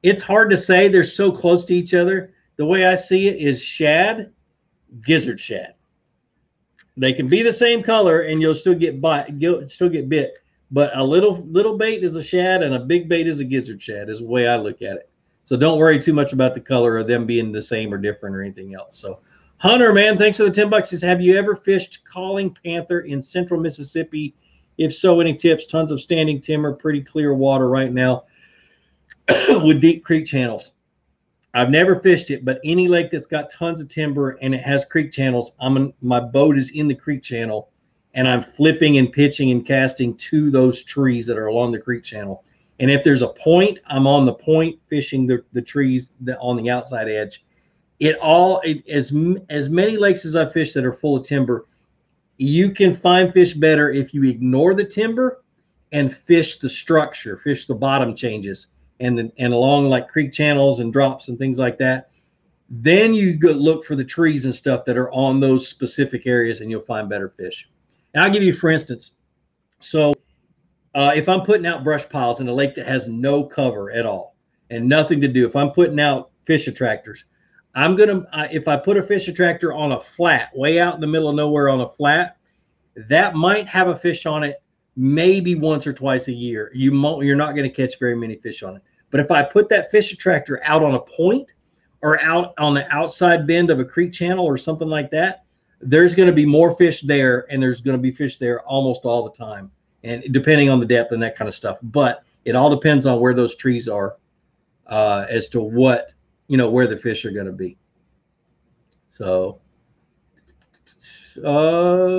[0.04, 0.90] it's hard to say.
[0.90, 2.34] They're so close to each other.
[2.58, 4.34] The way I see it is shad,
[5.06, 5.76] gizzard shad.
[6.96, 9.28] They can be the same color, and you'll still get bite,
[9.68, 10.34] still get bit.
[10.72, 13.82] But a little little bait is a shad, and a big bait is a gizzard
[13.82, 14.10] shad.
[14.10, 15.10] Is the way I look at it.
[15.44, 18.36] So don't worry too much about the color of them being the same or different
[18.36, 18.98] or anything else.
[18.98, 19.20] So
[19.60, 20.90] Hunter, man, thanks for the ten bucks.
[20.90, 24.36] Says, have you ever fished calling panther in central Mississippi?
[24.78, 25.66] If so, any tips?
[25.66, 28.26] Tons of standing timber, pretty clear water right now
[29.64, 30.74] with deep creek channels.
[31.58, 34.86] I've never fished it, but any lake that's got tons of timber and it has
[34.86, 37.72] creek channels, I'm in, my boat is in the creek channel
[38.14, 42.04] and I'm flipping and pitching and casting to those trees that are along the creek
[42.04, 42.44] channel.
[42.80, 46.58] And if there's a point, I'm on the point fishing the, the trees that on
[46.58, 47.44] the outside edge.
[48.00, 49.12] It all it, as
[49.50, 51.66] as many lakes as I fish that are full of timber,
[52.38, 55.42] you can find fish better if you ignore the timber
[55.92, 58.68] and fish the structure, fish the bottom changes
[59.00, 62.10] and the, and along like creek channels and drops and things like that.
[62.70, 66.60] Then you go look for the trees and stuff that are on those specific areas,
[66.60, 67.70] and you'll find better fish.
[68.14, 69.12] And I'll give you, for instance,
[69.80, 70.14] so
[70.96, 74.06] uh, if I'm putting out brush piles in a lake that has no cover at
[74.06, 74.36] all
[74.70, 77.26] and nothing to do, if I'm putting out fish attractors,
[77.76, 81.02] I'm gonna uh, if I put a fish attractor on a flat, way out in
[81.02, 82.38] the middle of nowhere on a flat,
[82.96, 84.62] that might have a fish on it
[84.98, 86.72] maybe once or twice a year.
[86.74, 88.82] You you're not going to catch very many fish on it.
[89.12, 91.48] But if I put that fish attractor out on a point
[92.02, 95.46] or out on the outside bend of a creek channel or something like that,
[95.80, 99.06] there's going to be more fish there and there's going to be fish there almost
[99.06, 99.72] all the time.
[100.04, 101.78] And depending on the depth and that kind of stuff.
[101.84, 104.18] But it all depends on where those trees are
[104.88, 106.14] uh, as to what,
[106.48, 107.78] you know, where the fish are going to be.
[109.10, 109.60] So,
[111.46, 112.18] uh,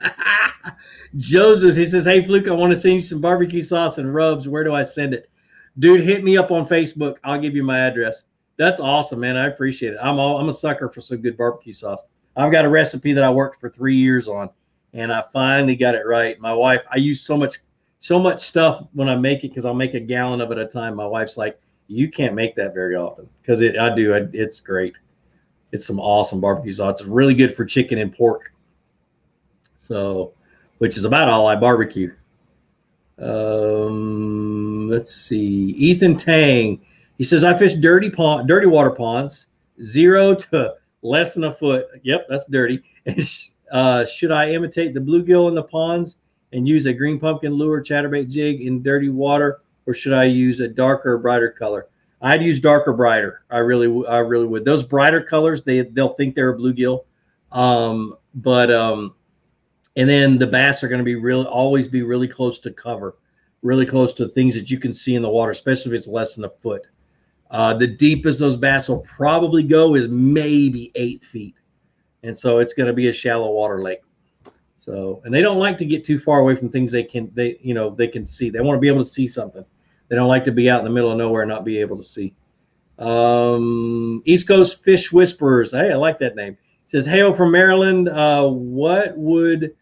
[1.16, 4.48] Joseph, he says, Hey, Fluke, I want to send you some barbecue sauce and rubs.
[4.48, 5.30] Where do I send it?
[5.78, 7.16] Dude, hit me up on Facebook.
[7.24, 8.24] I'll give you my address.
[8.56, 9.36] That's awesome, man.
[9.36, 9.98] I appreciate it.
[10.02, 12.04] I'm all, I'm a sucker for some good barbecue sauce.
[12.36, 14.50] I've got a recipe that I worked for three years on,
[14.92, 16.38] and I finally got it right.
[16.40, 17.58] My wife, I use so much
[17.98, 20.66] so much stuff when I make it because I'll make a gallon of it at
[20.66, 20.94] a time.
[20.94, 24.12] My wife's like, "You can't make that very often," because it I do.
[24.32, 24.94] It's great.
[25.72, 27.00] It's some awesome barbecue sauce.
[27.00, 28.52] It's really good for chicken and pork.
[29.86, 30.32] So,
[30.78, 32.12] which is about all I barbecue.
[33.18, 35.70] Um, let's see.
[35.70, 36.80] Ethan Tang.
[37.18, 39.46] He says I fish dirty pond, dirty water ponds,
[39.82, 41.86] zero to less than a foot.
[42.02, 42.82] Yep, that's dirty.
[43.72, 46.16] uh, should I imitate the bluegill in the ponds
[46.52, 50.60] and use a green pumpkin lure chatterbait jig in dirty water, or should I use
[50.60, 51.88] a darker, brighter color?
[52.20, 53.42] I'd use darker, brighter.
[53.50, 54.64] I really, I really would.
[54.64, 57.04] Those brighter colors, they they'll think they're a bluegill,
[57.52, 59.14] um, but um,
[59.96, 63.16] and then the bass are going to be really always be really close to cover,
[63.62, 66.34] really close to things that you can see in the water, especially if it's less
[66.34, 66.82] than a foot.
[67.50, 71.56] Uh, the deepest those bass will probably go is maybe eight feet,
[72.22, 74.02] and so it's going to be a shallow water lake.
[74.78, 77.58] So, and they don't like to get too far away from things they can they
[77.60, 78.50] you know they can see.
[78.50, 79.64] They want to be able to see something.
[80.08, 81.96] They don't like to be out in the middle of nowhere and not be able
[81.96, 82.34] to see.
[82.98, 85.72] Um, East Coast Fish Whisperers.
[85.72, 86.52] Hey, I like that name.
[86.52, 88.08] It says, "Hail from Maryland.
[88.08, 89.74] Uh, what would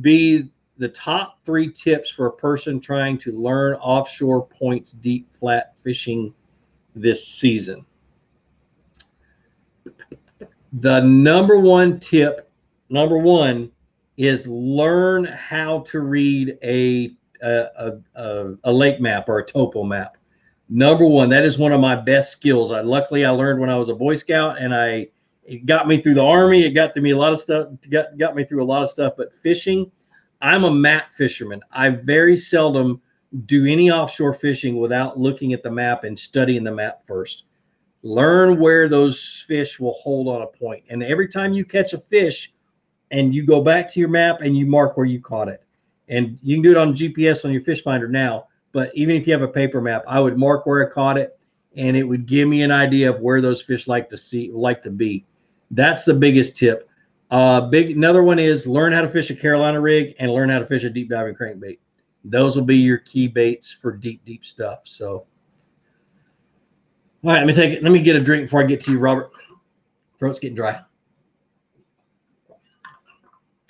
[0.00, 5.74] be the top three tips for a person trying to learn offshore points deep flat
[5.82, 6.34] fishing
[6.94, 7.84] this season.
[10.80, 12.50] The number one tip,
[12.88, 13.70] number one,
[14.16, 20.16] is learn how to read a a, a, a lake map or a topo map.
[20.70, 22.72] Number one, that is one of my best skills.
[22.72, 25.08] I luckily I learned when I was a Boy Scout, and I
[25.46, 26.64] it got me through the Army.
[26.64, 27.68] It got to me a lot of stuff.
[27.90, 29.14] Got got me through a lot of stuff.
[29.16, 29.90] But fishing,
[30.40, 31.60] I'm a map fisherman.
[31.70, 33.00] I very seldom
[33.46, 37.44] do any offshore fishing without looking at the map and studying the map first.
[38.02, 40.84] Learn where those fish will hold on a point.
[40.88, 42.52] And every time you catch a fish
[43.10, 45.62] and you go back to your map and you mark where you caught it.
[46.08, 49.26] And you can do it on GPS on your fish finder now, but even if
[49.26, 51.38] you have a paper map, I would mark where I caught it
[51.76, 54.82] and it would give me an idea of where those fish like to see like
[54.82, 55.24] to be.
[55.74, 56.88] That's the biggest tip.
[57.30, 60.60] Uh, big another one is learn how to fish a Carolina rig and learn how
[60.60, 61.78] to fish a deep diving crankbait.
[62.24, 64.80] Those will be your key baits for deep, deep stuff.
[64.84, 65.26] So,
[67.24, 67.82] All right, let me take it.
[67.82, 69.30] Let me get a drink before I get to you, Robert.
[70.18, 70.80] Throat's getting dry.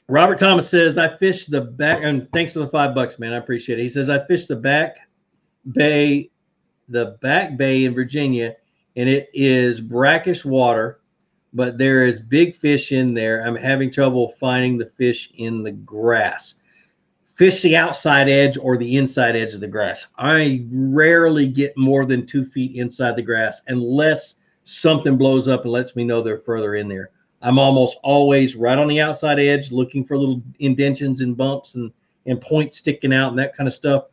[0.09, 3.33] Robert Thomas says, I fished the back, and thanks for the five bucks, man.
[3.33, 3.83] I appreciate it.
[3.83, 4.99] He says, I fished the back
[5.73, 6.31] bay,
[6.91, 8.55] the back bay in Virginia,
[8.97, 11.01] and it is brackish water,
[11.55, 13.47] but there is big fish in there.
[13.47, 16.55] I'm having trouble finding the fish in the grass.
[17.37, 20.07] Fish the outside edge or the inside edge of the grass.
[20.19, 25.73] I rarely get more than two feet inside the grass unless something blows up and
[25.73, 27.11] lets me know they're further in there.
[27.41, 31.93] I'm almost always right on the outside edge looking for little indentions and bumps and,
[32.27, 34.07] and points sticking out and that kind of stuff.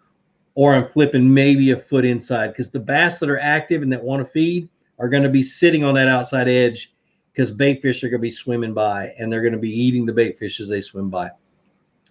[0.54, 4.04] Or I'm flipping maybe a foot inside because the bass that are active and that
[4.04, 4.68] want to feed
[5.00, 6.94] are going to be sitting on that outside edge
[7.32, 10.06] because bait fish are going to be swimming by and they're going to be eating
[10.06, 11.30] the bait fish as they swim by.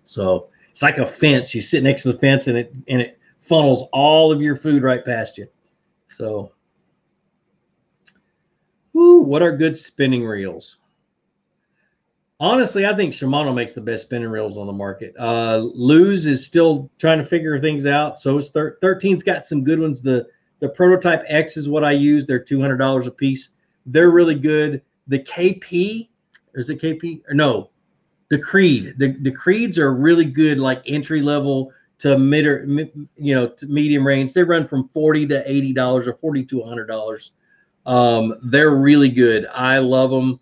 [0.05, 1.55] So it's like a fence.
[1.55, 4.83] You sit next to the fence and it and it funnels all of your food
[4.83, 5.47] right past you.
[6.09, 6.53] So,
[8.93, 10.79] whoo, what are good spinning reels?
[12.41, 15.15] Honestly, I think Shimano makes the best spinning reels on the market.
[15.19, 18.19] Uh, Lew's is still trying to figure things out.
[18.19, 20.01] So it's thir- 13's got some good ones.
[20.01, 20.27] The
[20.61, 22.27] the prototype X is what I use.
[22.27, 23.51] They're two hundred dollars a piece.
[23.87, 24.83] They're really good.
[25.11, 26.09] The KP,
[26.55, 27.23] is it KP?
[27.29, 27.71] Or no,
[28.31, 28.95] the Creed.
[28.97, 32.65] The the Creeds are really good, like entry level to mid or
[33.17, 34.33] you know to medium range.
[34.33, 37.33] They run from forty to eighty dollars or forty to hundred dollars.
[37.87, 39.47] Um, they're really good.
[39.53, 40.39] I love them.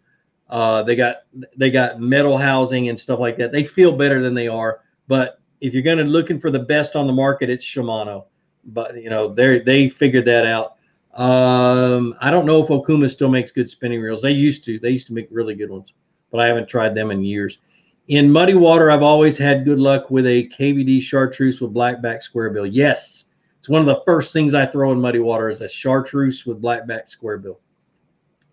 [0.51, 1.17] Uh, they got
[1.57, 3.53] they got metal housing and stuff like that.
[3.53, 4.81] They feel better than they are.
[5.09, 8.27] But if you're going to looking for the best on the market, it's Shimano.
[8.67, 10.77] But you know they they figured that out.
[11.19, 14.23] Um, I don't know if Okuma still makes good spinning reels.
[14.23, 14.79] They used to.
[14.79, 15.93] They used to make really good ones,
[16.31, 17.59] but I haven't tried them in years.
[18.07, 22.51] In muddy water, I've always had good luck with a KVD chartreuse with blackback square
[22.51, 22.65] bill.
[22.65, 23.27] Yes,
[23.59, 26.63] it's one of the first things I throw in muddy water is a chartreuse with
[26.63, 27.61] blackback square bill.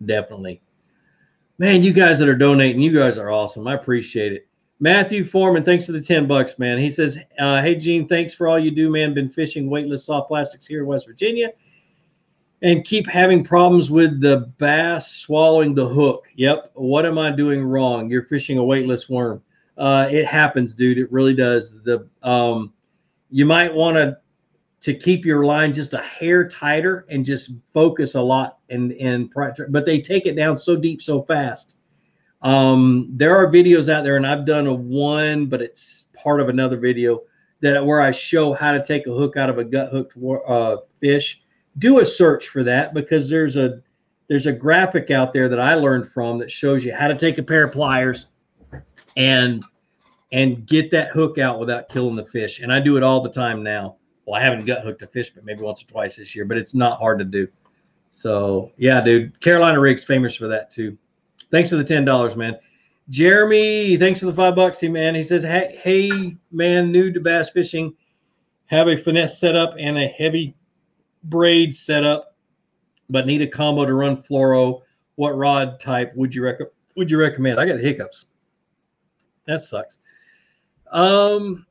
[0.03, 0.61] Definitely
[1.57, 3.67] man, you guys that are donating, you guys are awesome.
[3.67, 4.47] I appreciate it.
[4.79, 6.77] Matthew Foreman, thanks for the 10 bucks, man.
[6.77, 9.13] He says, uh, Hey, Gene, thanks for all you do, man.
[9.13, 11.51] Been fishing weightless soft plastics here in West Virginia
[12.61, 16.27] and keep having problems with the bass swallowing the hook.
[16.35, 16.71] Yep.
[16.73, 18.09] What am I doing wrong?
[18.09, 19.41] You're fishing a weightless worm.
[19.77, 20.97] Uh, it happens, dude.
[20.97, 21.81] It really does.
[21.83, 22.73] The um,
[23.29, 24.17] you might want to
[24.81, 29.31] to keep your line just a hair tighter and just focus a lot and and
[29.69, 31.77] but they take it down so deep so fast
[32.43, 36.49] um, there are videos out there and i've done a one but it's part of
[36.49, 37.21] another video
[37.61, 40.15] that where i show how to take a hook out of a gut hooked
[40.47, 41.41] uh, fish
[41.77, 43.81] do a search for that because there's a
[44.27, 47.37] there's a graphic out there that i learned from that shows you how to take
[47.37, 48.27] a pair of pliers
[49.17, 49.63] and
[50.31, 53.29] and get that hook out without killing the fish and i do it all the
[53.29, 53.95] time now
[54.25, 56.57] well, I haven't gut hooked a fish, but maybe once or twice this year, but
[56.57, 57.47] it's not hard to do.
[58.11, 60.97] So yeah, dude, Carolina Rigs famous for that too.
[61.51, 62.57] Thanks for the ten dollars, man.
[63.09, 65.13] Jeremy, thanks for the five bucks, he man.
[65.13, 67.93] He says, hey, hey, man, new to bass fishing,
[68.65, 70.55] have a finesse setup and a heavy
[71.29, 72.35] braid setup,
[73.09, 74.81] but need a combo to run fluoro.
[75.15, 76.59] What rod type would you rec-
[76.95, 77.59] would you recommend?
[77.59, 78.25] I got hiccups.
[79.47, 79.99] That sucks.
[80.91, 81.65] Um,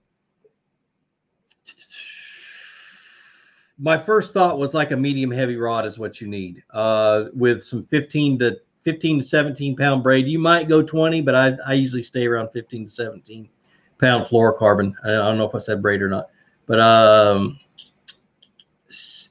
[3.79, 7.65] my first thought was like a medium heavy rod is what you need uh, with
[7.65, 10.27] some 15 to 15 to 17 pound braid.
[10.27, 13.49] You might go 20, but I, I usually stay around 15 to 17
[13.99, 14.93] pound fluorocarbon.
[15.05, 16.29] I don't know if I said braid or not,
[16.67, 17.59] but um,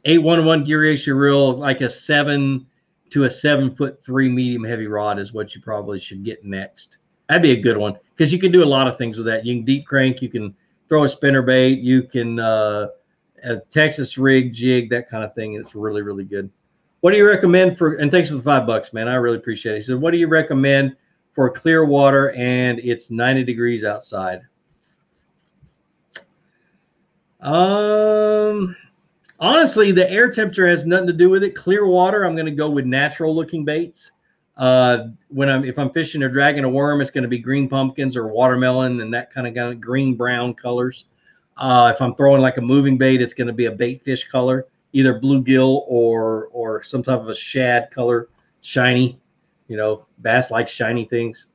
[0.06, 2.66] 811 gear ratio reel, like a seven
[3.10, 6.98] to a seven foot three medium heavy rod is what you probably should get next.
[7.30, 9.46] That'd be a good one because you can do a lot of things with that.
[9.46, 10.56] You can deep crank, you can
[10.90, 12.88] throw a spinner bait, you can uh,
[13.44, 15.54] a Texas rig jig, that kind of thing.
[15.56, 16.50] It's really, really good.
[17.02, 19.08] What do you recommend for, and thanks for the five bucks, man.
[19.08, 19.76] I really appreciate it.
[19.76, 20.96] He said, what do you recommend
[21.34, 24.42] for clear water and it's 90 degrees outside?
[27.42, 28.76] Um,
[29.44, 31.54] honestly, the air temperature has nothing to do with it.
[31.54, 34.12] Clear water, I'm going to go with natural looking baits.
[34.56, 37.68] Uh, when I'm, if I'm fishing or dragging a worm, it's going to be green
[37.68, 41.06] pumpkins or watermelon and that kind of, green brown colors.
[41.58, 44.28] Uh, if I'm throwing like a moving bait, it's going to be a bait fish
[44.30, 48.30] color, either bluegill or or some type of a shad color,
[48.62, 49.20] shiny.
[49.68, 51.48] You know, bass like shiny things,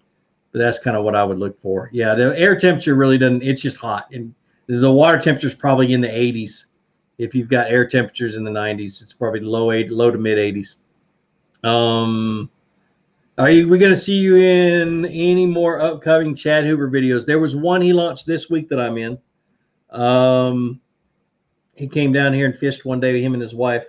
[0.53, 1.91] but that's kind of what I would look for.
[1.93, 3.43] Yeah, the air temperature really doesn't.
[3.43, 4.35] It's just hot, and
[4.67, 6.67] the water temperature is probably in the 80s.
[7.19, 10.39] If you've got air temperatures in the 90s, it's probably low eight, low to mid
[10.39, 10.77] 80s.
[11.69, 12.49] Um,
[13.37, 17.27] are you, we going to see you in any more upcoming Chad Hoover videos?
[17.27, 19.19] There was one he launched this week that I'm in.
[19.91, 20.81] Um,
[21.75, 23.87] he came down here and fished one day, with him and his wife.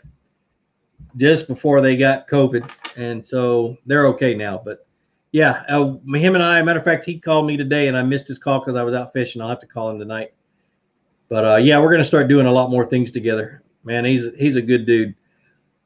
[1.17, 4.61] just before they got COVID, and so they're okay now.
[4.63, 4.85] But
[5.31, 6.61] yeah, uh, him and I.
[6.61, 8.93] Matter of fact, he called me today, and I missed his call because I was
[8.93, 9.41] out fishing.
[9.41, 10.33] I'll have to call him tonight.
[11.29, 13.61] But uh, yeah, we're gonna start doing a lot more things together.
[13.83, 15.15] Man, he's he's a good dude.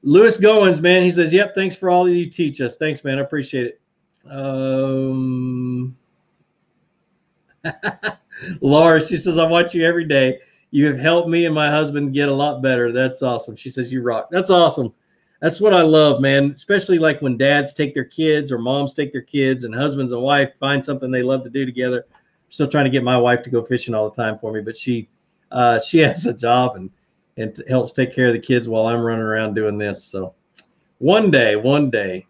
[0.01, 2.75] Lewis Goins, man, he says, "Yep, thanks for all you teach us.
[2.77, 3.19] Thanks, man.
[3.19, 3.81] I appreciate it."
[4.29, 5.95] Um,
[8.61, 10.39] Laura, she says, "I watch you every day.
[10.71, 12.93] You have helped me and my husband get a lot better.
[12.93, 14.93] That's awesome." She says, "You rock." That's awesome.
[15.41, 16.51] That's what I love, man.
[16.51, 20.21] Especially like when dads take their kids or moms take their kids and husbands and
[20.21, 22.05] wife find something they love to do together.
[22.13, 24.61] I'm still trying to get my wife to go fishing all the time for me,
[24.61, 25.09] but she
[25.54, 26.89] uh, she has a job and
[27.38, 30.04] and helps take care of the kids while I'm running around doing this.
[30.04, 30.36] So
[30.99, 32.28] one day, one day.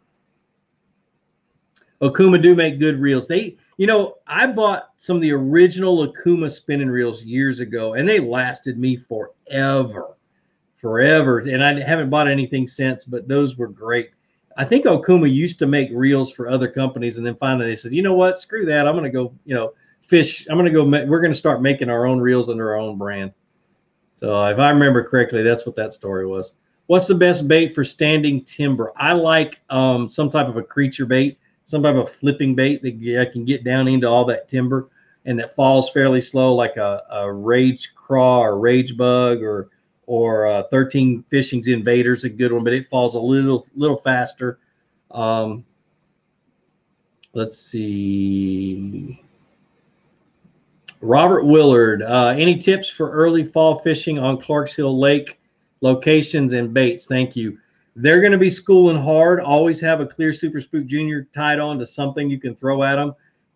[2.01, 3.27] Okuma do make good reels.
[3.27, 8.07] They, you know, I bought some of the original Okuma spinning reels years ago, and
[8.07, 10.17] they lasted me forever,
[10.81, 11.39] forever.
[11.39, 14.11] And I haven't bought anything since, but those were great.
[14.57, 17.93] I think Okuma used to make reels for other companies, and then finally they said,
[17.93, 18.85] you know what, screw that.
[18.85, 19.73] I'm going to go, you know,
[20.07, 20.47] fish.
[20.49, 20.83] I'm going to go.
[20.83, 23.31] We're going to start making our own reels under our own brand.
[24.13, 26.53] So if I remember correctly, that's what that story was.
[26.87, 28.91] What's the best bait for standing timber?
[28.97, 32.81] I like um, some type of a creature bait some type of a flipping bait
[32.81, 34.89] that I can get down into all that timber
[35.25, 39.69] and that falls fairly slow, like a, a rage craw or rage bug or
[40.05, 44.59] or uh, 13 fishings invaders a good one, but it falls a little little faster.
[45.11, 45.63] Um,
[47.33, 49.23] let's see.
[51.03, 55.37] Robert Willard, uh, any tips for early fall fishing on Clarks Hill Lake
[55.81, 57.05] locations and baits?
[57.05, 57.57] Thank you.
[57.97, 59.41] They're going to be schooling hard.
[59.41, 62.95] Always have a clear Super Spook Junior tied on to something you can throw at
[62.95, 63.13] them.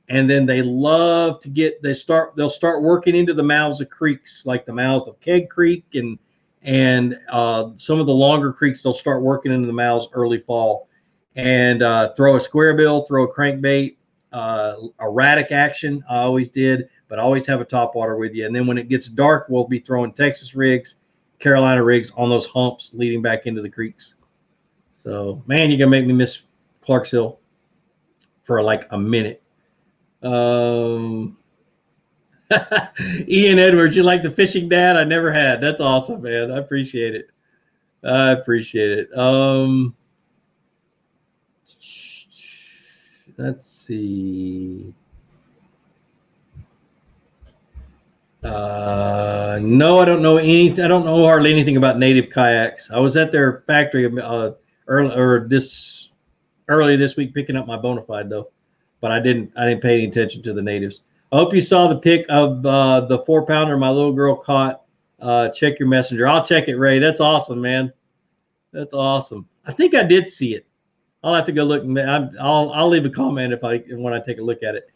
[0.10, 3.90] And then they love to get they start they'll start working into the mouths of
[3.90, 6.20] creeks like the mouths of Keg Creek and
[6.64, 10.88] and uh, some of the longer creeks they'll start working into the mouths early fall
[11.36, 13.97] and uh, throw a square bill, throw a crankbait,
[14.34, 16.04] uh, erratic action.
[16.10, 18.46] I always did, but always have a top water with you.
[18.46, 20.96] And then when it gets dark, we'll be throwing Texas rigs,
[21.40, 24.16] Carolina rigs on those humps leading back into the creeks.
[24.94, 26.40] So, man, you're gonna make me miss
[26.82, 27.40] Clarks Hill
[28.44, 29.42] for like a minute.
[30.24, 31.38] Um,
[33.28, 34.98] Ian Edwards, you like the fishing dad?
[34.98, 35.62] I never had.
[35.62, 36.52] That's awesome, man.
[36.52, 37.30] I appreciate it.
[38.04, 39.18] I appreciate it.
[39.18, 39.96] Um,
[43.38, 44.94] let's see.
[48.44, 50.72] Uh, no, I don't know any.
[50.72, 52.92] I don't know hardly anything about native kayaks.
[52.92, 54.52] I was at their factory uh,
[54.88, 56.10] early or this
[56.70, 58.52] early this week picking up my Bonafide though,
[59.02, 61.02] but I didn't I didn't pay any attention to the natives.
[61.32, 64.84] I hope you saw the pic of uh, the four pounder my little girl caught.
[65.20, 66.28] Uh, check your messenger.
[66.28, 67.00] I'll check it, Ray.
[67.00, 67.92] That's awesome, man.
[68.72, 69.48] That's awesome.
[69.66, 70.67] I think I did see it.
[71.28, 71.84] I'll have to go look.
[72.40, 74.90] I'll I'll leave a comment if I when I take a look at it.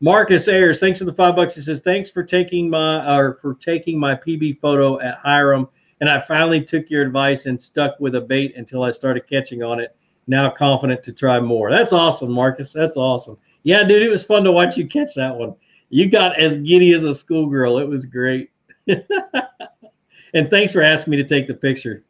[0.00, 1.54] Marcus Ayers, thanks for the five bucks.
[1.54, 5.68] He says thanks for taking my or for taking my PB photo at Hiram
[6.00, 9.62] and I finally took your advice and stuck with a bait until I started catching
[9.62, 9.96] on it.
[10.26, 11.70] Now confident to try more.
[11.70, 12.72] That's awesome, Marcus.
[12.72, 13.38] That's awesome.
[13.62, 15.54] Yeah, dude, it was fun to watch you catch that one.
[15.88, 17.78] You got as giddy as a schoolgirl.
[17.78, 18.50] It was great.
[18.88, 22.04] and thanks for asking me to take the picture.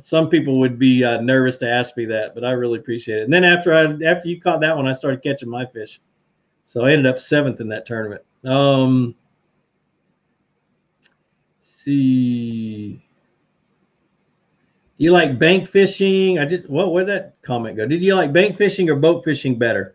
[0.00, 3.24] Some people would be uh, nervous to ask me that, but I really appreciate it.
[3.24, 6.00] And then after I after you caught that one, I started catching my fish.
[6.64, 8.22] So I ended up seventh in that tournament.
[8.44, 9.14] Um,
[11.60, 13.02] see
[15.00, 16.38] you like bank fishing?
[16.38, 17.86] I just what where that comment go?
[17.86, 19.94] Did you like bank fishing or boat fishing better?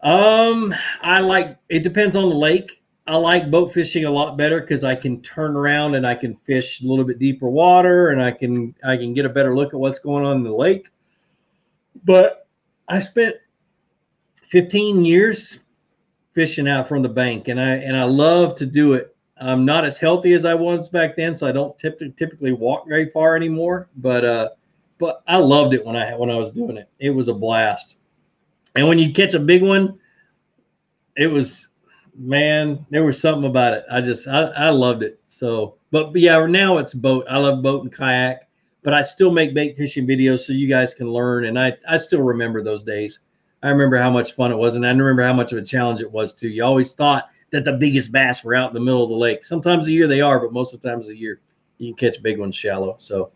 [0.00, 2.81] Um, I like it depends on the lake.
[3.06, 6.36] I like boat fishing a lot better because I can turn around and I can
[6.36, 9.74] fish a little bit deeper water and I can I can get a better look
[9.74, 10.88] at what's going on in the lake.
[12.04, 12.46] But
[12.88, 13.36] I spent
[14.48, 15.58] 15 years
[16.32, 19.84] fishing out from the bank and I and I love to do it I'm not
[19.84, 23.34] as healthy as I was back then, so I don't typically typically walk very far
[23.34, 23.88] anymore.
[23.96, 24.48] But uh,
[24.98, 26.88] but I loved it when I when I was doing it.
[26.98, 27.98] It was a blast.
[28.76, 29.98] And when you catch a big one,
[31.16, 31.68] it was
[32.16, 33.84] man, there was something about it.
[33.90, 35.20] I just I, I loved it.
[35.28, 37.26] So, but, but yeah, now it's boat.
[37.28, 38.48] I love boat and kayak,
[38.82, 41.46] but I still make bait fishing videos so you guys can learn.
[41.46, 43.20] And I I still remember those days.
[43.62, 46.00] I remember how much fun it was, and I remember how much of a challenge
[46.00, 46.48] it was too.
[46.48, 49.44] You always thought that the biggest bass were out in the middle of the lake.
[49.44, 51.40] Sometimes a year they are, but most of the times a year
[51.78, 52.96] you can catch big ones shallow.
[52.98, 53.30] So,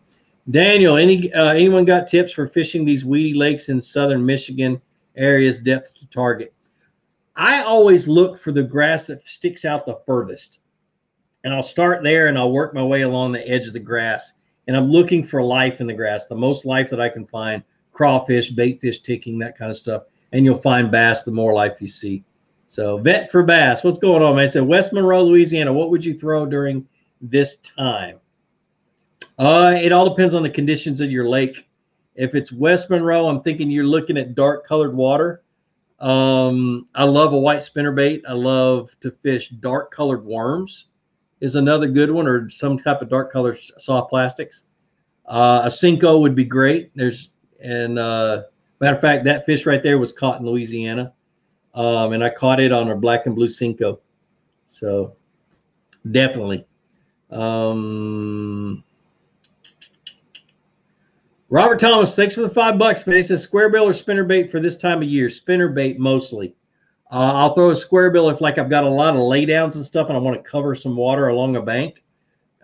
[0.51, 4.81] Daniel, any uh, anyone got tips for fishing these weedy lakes in southern Michigan
[5.15, 6.53] areas depth to target?
[7.37, 10.59] I always look for the grass that sticks out the furthest,
[11.43, 14.33] and I'll start there and I'll work my way along the edge of the grass.
[14.67, 17.63] and I'm looking for life in the grass, the most life that I can find,
[17.93, 20.03] crawfish, baitfish ticking, that kind of stuff.
[20.33, 22.23] And you'll find bass the more life you see.
[22.67, 24.49] So vet for bass, what's going on, man?
[24.49, 25.71] Said West Monroe, Louisiana.
[25.71, 26.85] What would you throw during
[27.21, 28.19] this time?
[29.39, 31.69] Uh, it all depends on the conditions of your lake.
[32.15, 35.43] If it's West Monroe, I'm thinking you're looking at dark colored water.
[35.99, 38.23] Um, I love a white spinner bait.
[38.27, 40.85] I love to fish dark colored worms
[41.41, 44.63] is another good one, or some type of dark color soft plastics.
[45.25, 46.91] Uh, a Cinco would be great.
[46.95, 47.29] There's
[47.61, 48.43] and uh,
[48.79, 51.13] matter of fact, that fish right there was caught in Louisiana,
[51.73, 53.99] um, and I caught it on a black and blue Cinco.
[54.67, 55.15] So
[56.11, 56.65] definitely.
[57.29, 58.83] Um,
[61.49, 63.15] Robert Thomas, thanks for the five bucks, man.
[63.15, 65.29] He says square bill or spinner bait for this time of year.
[65.29, 66.53] Spinner bait mostly.
[67.09, 69.85] Uh, I'll throw a square bill if like I've got a lot of laydowns and
[69.85, 72.03] stuff and I want to cover some water along a bank.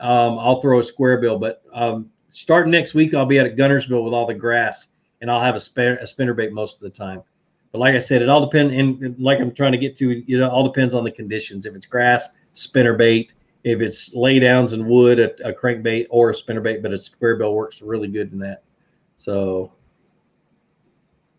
[0.01, 1.39] Um, I'll throw a square bill.
[1.39, 4.87] But um, starting next week, I'll be at Guntersville with all the grass
[5.21, 7.23] and I'll have a, spin, a spinner bait most of the time.
[7.71, 8.73] But like I said, it all depends.
[8.73, 11.65] And like I'm trying to get to, you know, all depends on the conditions.
[11.65, 13.31] If it's grass, spinner bait.
[13.63, 16.83] If it's laydowns and wood, a, a crankbait or a spinner bait.
[16.83, 18.62] But a square bill works really good in that.
[19.23, 19.71] So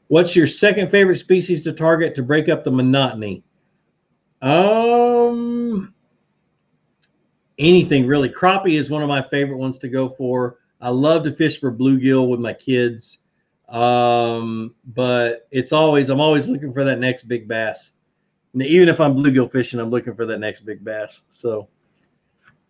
[0.09, 3.43] What's your second favorite species to target to break up the monotony?
[4.43, 5.95] Um,
[7.59, 8.29] anything really.
[8.29, 10.59] Crappie is one of my favorite ones to go for.
[10.81, 13.19] I love to fish for bluegill with my kids.
[13.69, 17.93] Um, but it's always I'm always looking for that next big bass.
[18.53, 21.23] And even if I'm bluegill fishing, I'm looking for that next big bass.
[21.29, 21.69] So,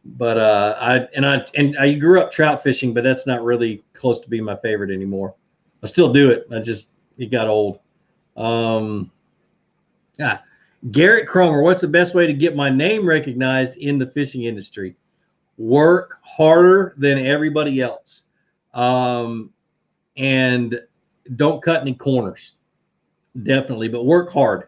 [0.04, 3.82] but uh, I and I and I grew up trout fishing, but that's not really
[3.94, 5.34] close to being my favorite anymore.
[5.82, 6.46] I still do it.
[6.52, 6.88] I just
[7.18, 7.80] it got old.
[8.36, 9.10] Um,
[10.18, 10.38] yeah.
[10.90, 14.96] Garrett Cromer, what's the best way to get my name recognized in the fishing industry?
[15.56, 18.24] Work harder than everybody else.
[18.74, 19.50] Um,
[20.16, 20.78] and
[21.36, 22.52] don't cut any corners.
[23.42, 24.64] Definitely, but work hard.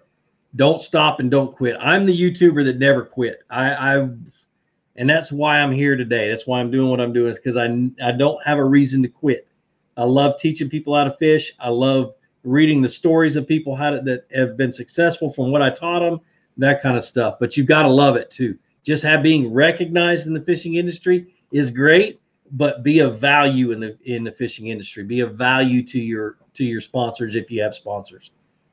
[0.57, 1.77] Don't stop and don't quit.
[1.81, 3.41] I'm the YouTuber that never quit.
[3.51, 4.09] I, I
[4.99, 6.29] and that's why I'm here today.
[6.29, 7.67] That's why I'm doing what I'm doing is because I
[8.03, 9.47] I don't have a reason to quit.
[9.97, 11.53] I love teaching people how to fish.
[11.59, 15.63] I love reading the stories of people how to, that have been successful from what
[15.63, 16.21] I taught them,
[16.59, 17.37] that kind of stuff.
[17.41, 18.57] But you've got to love it too.
[18.85, 22.21] Just have being recognized in the fishing industry is great,
[22.53, 25.03] but be of value in the in the fishing industry.
[25.03, 28.31] Be of value to your to your sponsors if you have sponsors,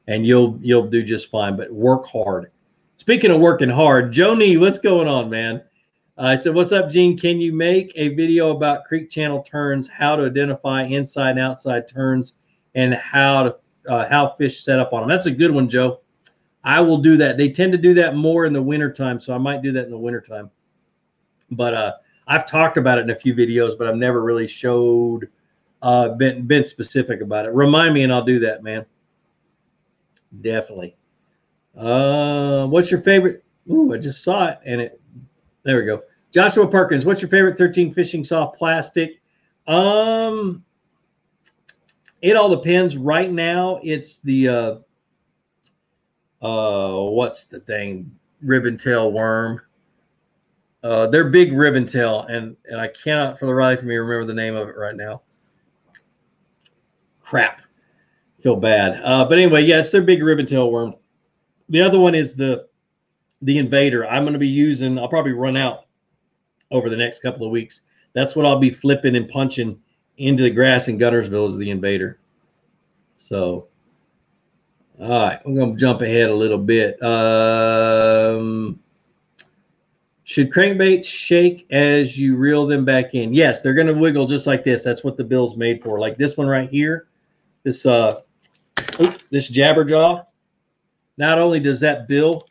[0.08, 1.58] and you'll you'll do just fine.
[1.58, 2.52] But work hard.
[2.98, 5.64] Speaking of working hard, Joni, what's going on, man?
[6.18, 7.18] Uh, I said, "What's up, Gene?
[7.18, 11.88] Can you make a video about creek channel turns, how to identify inside and outside
[11.88, 12.34] turns,
[12.76, 13.56] and how to
[13.88, 15.10] uh, how fish set up on them.
[15.10, 16.02] That's a good one, Joe.
[16.64, 17.38] I will do that.
[17.38, 19.92] They tend to do that more in the wintertime, so I might do that in
[19.92, 20.50] the wintertime.
[21.52, 21.94] But uh,
[22.28, 25.28] I've talked about it in a few videos, but I've never really showed,
[25.82, 27.54] uh, been been specific about it.
[27.54, 28.86] Remind me, and I'll do that, man.
[30.42, 30.96] Definitely.
[31.78, 33.44] Uh, what's your favorite?
[33.70, 35.00] Ooh, I just saw it, and it.
[35.64, 36.04] There we go.
[36.34, 39.22] Joshua Perkins, what's your favorite 13 fishing soft plastic?
[39.68, 40.64] Um,
[42.22, 42.98] it all depends.
[42.98, 44.76] Right now, it's the uh,
[46.42, 48.12] uh, what's the thing?
[48.42, 49.62] Ribbon tail worm.
[50.84, 54.26] Uh, they're big ribbon tail, and and I cannot for the life of me remember
[54.26, 55.22] the name of it right now.
[57.22, 57.62] Crap,
[58.42, 59.02] feel bad.
[59.04, 60.96] Uh, but anyway, yeah, it's their big ribbon tail worm.
[61.70, 62.68] The other one is the
[63.44, 64.08] the invader.
[64.08, 64.98] I'm going to be using.
[64.98, 65.86] I'll probably run out
[66.72, 67.82] over the next couple of weeks.
[68.14, 69.80] That's what I'll be flipping and punching
[70.18, 72.20] into the grass in Guntersville is the invader.
[73.16, 73.68] So,
[75.00, 77.02] all right, we're going to jump ahead a little bit.
[77.02, 78.80] Um,
[80.24, 83.34] should crankbaits shake as you reel them back in?
[83.34, 84.84] Yes, they're going to wiggle just like this.
[84.84, 86.00] That's what the bill's made for.
[86.00, 87.08] Like this one right here,
[87.64, 88.22] this uh,
[89.30, 90.24] this jabber jaw.
[91.18, 92.48] Not only does that bill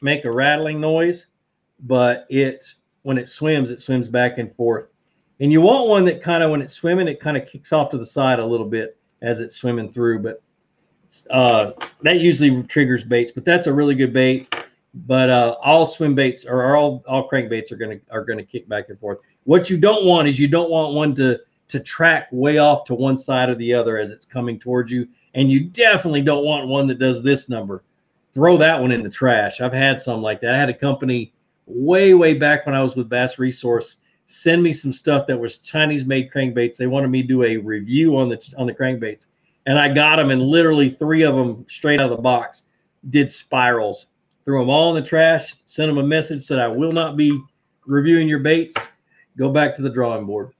[0.00, 1.26] make a rattling noise,
[1.80, 2.64] but it
[3.02, 4.86] when it swims, it swims back and forth.
[5.40, 7.90] And you want one that kind of, when it's swimming, it kind of kicks off
[7.90, 10.18] to the side a little bit as it's swimming through.
[10.18, 10.42] But
[11.30, 11.72] uh,
[12.02, 13.32] that usually triggers baits.
[13.32, 14.54] But that's a really good bait.
[15.06, 18.88] But uh, all swim baits or all all crankbaits are gonna are gonna kick back
[18.88, 19.18] and forth.
[19.44, 21.38] What you don't want is you don't want one to
[21.68, 25.08] to track way off to one side or the other as it's coming towards you.
[25.34, 27.84] And you definitely don't want one that does this number
[28.34, 29.60] throw that one in the trash.
[29.60, 30.54] I've had some like that.
[30.54, 31.32] I had a company
[31.66, 33.96] way, way back when I was with Bass Resource
[34.30, 36.76] send me some stuff that was Chinese made crankbaits.
[36.76, 39.26] They wanted me to do a review on the on the crankbaits.
[39.66, 42.62] And I got them and literally three of them straight out of the box
[43.10, 44.06] did spirals.
[44.44, 47.38] Threw them all in the trash, sent them a message, said I will not be
[47.86, 48.76] reviewing your baits.
[49.36, 50.52] Go back to the drawing board.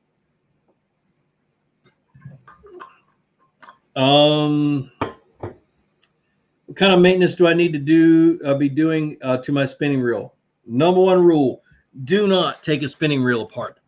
[3.95, 4.91] Um
[6.71, 8.39] what kind of maintenance do I need to do?
[8.45, 10.37] Uh, be doing uh, to my spinning reel.
[10.64, 11.64] Number one rule:
[12.05, 13.81] do not take a spinning reel apart.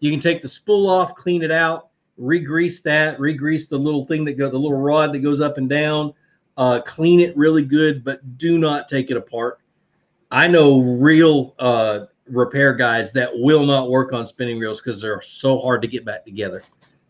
[0.00, 4.24] You can take the spool off, clean it out, re-grease that, re-grease the little thing
[4.24, 6.14] that go, the little rod that goes up and down.
[6.56, 9.60] Uh, clean it really good, but do not take it apart.
[10.30, 15.20] I know real uh, repair guys that will not work on spinning reels because they're
[15.20, 16.62] so hard to get back together.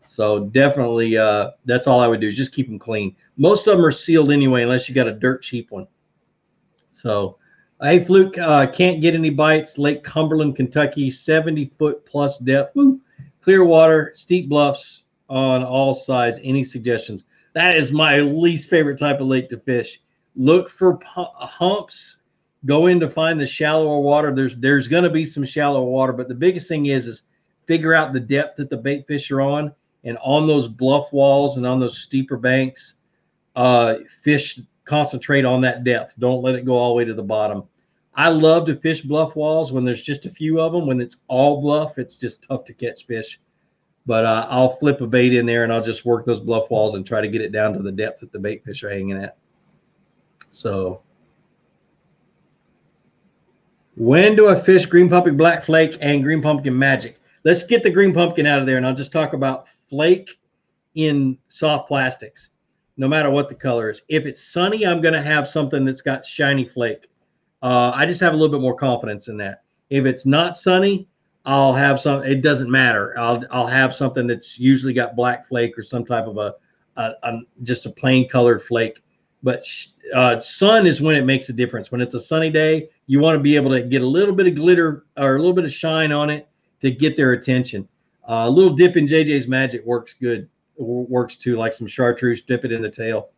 [0.09, 3.15] So definitely, uh, that's all I would do is just keep them clean.
[3.37, 5.85] Most of them are sealed anyway, unless you got a dirt cheap one.
[6.89, 7.37] So,
[7.79, 9.77] hey, Fluke, uh, can't get any bites.
[9.77, 12.75] Lake Cumberland, Kentucky, 70 foot plus depth.
[12.75, 12.99] Woo.
[13.41, 16.39] Clear water, steep bluffs on all sides.
[16.43, 17.25] Any suggestions?
[17.53, 20.01] That is my least favorite type of lake to fish.
[20.35, 22.17] Look for humps.
[22.65, 24.33] Go in to find the shallower water.
[24.33, 27.21] There's there's going to be some shallow water, but the biggest thing is is
[27.67, 29.71] figure out the depth that the bait fish are on,
[30.03, 32.95] and on those bluff walls and on those steeper banks,
[33.55, 36.13] uh, fish concentrate on that depth.
[36.19, 37.63] Don't let it go all the way to the bottom.
[38.15, 40.87] I love to fish bluff walls when there's just a few of them.
[40.87, 43.39] When it's all bluff, it's just tough to catch fish
[44.09, 46.95] but uh, I'll flip a bait in there and I'll just work those bluff walls
[46.95, 49.21] and try to get it down to the depth that the bait fish are hanging
[49.21, 49.37] at.
[50.49, 51.03] So
[53.95, 57.19] when do I fish green pumpkin black flake and green pumpkin magic?
[57.43, 60.39] Let's get the green pumpkin out of there and I'll just talk about flake
[60.95, 62.49] in soft plastics,
[62.97, 64.01] no matter what the color is.
[64.09, 67.07] If it's sunny, I'm going to have something that's got shiny flake.
[67.61, 69.63] Uh, I just have a little bit more confidence in that.
[69.89, 71.07] If it's not sunny,
[71.45, 72.23] I'll have some.
[72.23, 73.17] It doesn't matter.
[73.17, 76.55] I'll I'll have something that's usually got black flake or some type of a,
[76.97, 79.01] a, a just a plain colored flake.
[79.41, 79.63] But
[80.13, 81.91] uh, sun is when it makes a difference.
[81.91, 84.47] When it's a sunny day, you want to be able to get a little bit
[84.47, 86.47] of glitter or a little bit of shine on it
[86.81, 87.87] to get their attention.
[88.27, 90.49] Uh, a little dip in JJ's Magic works good.
[90.77, 92.41] Works too, like some chartreuse.
[92.41, 93.29] Dip it in the tail.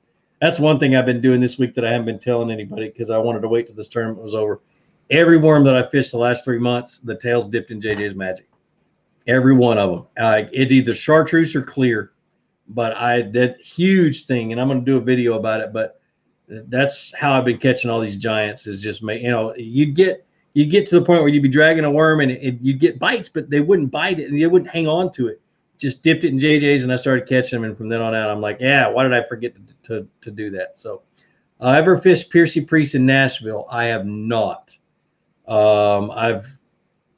[0.42, 3.10] That's one thing I've been doing this week that I haven't been telling anybody because
[3.10, 4.60] I wanted to wait till this tournament was over.
[5.10, 8.48] Every worm that I fished the last three months, the tails dipped in JJ's Magic.
[9.28, 10.08] Every one of them.
[10.18, 12.12] Uh, it either chartreuse or clear.
[12.68, 15.74] But I that huge thing, and I'm going to do a video about it.
[15.74, 16.00] But
[16.48, 18.66] that's how I've been catching all these giants.
[18.66, 21.50] Is just make you know you get you get to the point where you'd be
[21.50, 24.70] dragging a worm and you'd get bites, but they wouldn't bite it and they wouldn't
[24.70, 25.42] hang on to it.
[25.78, 27.70] Just dipped it in JJ's and I started catching them.
[27.70, 30.32] And from then on out, I'm like, yeah, why did I forget to to, to
[30.32, 30.78] do that?
[30.78, 31.02] So,
[31.60, 33.68] uh, ever fished Percy Priest in Nashville?
[33.70, 34.76] I have not.
[35.48, 36.48] Um, I've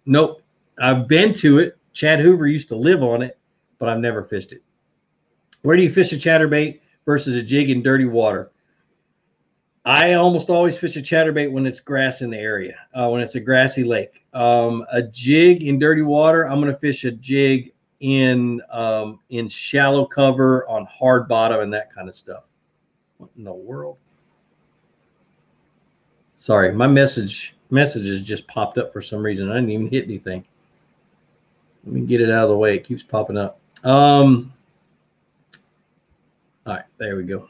[0.05, 0.41] nope.
[0.79, 1.77] I've been to it.
[1.91, 3.37] Chad Hoover used to live on it,
[3.79, 4.63] but I've never fished it.
[5.61, 8.51] Where do you fish a chatterbait versus a jig in dirty water?
[9.85, 13.35] I almost always fish a chatterbait when it's grass in the area, uh, when it's
[13.35, 14.23] a grassy lake.
[14.33, 19.49] Um, a jig in dirty water, I'm going to fish a jig in um, in
[19.49, 22.43] shallow cover on hard bottom and that kind of stuff.
[23.17, 23.97] What in the world?
[26.37, 29.49] Sorry, my message messages just popped up for some reason.
[29.49, 30.45] I didn't even hit anything.
[31.85, 32.75] Let me get it out of the way.
[32.75, 33.59] It keeps popping up.
[33.83, 34.53] Um,
[36.65, 37.49] all right, there we go.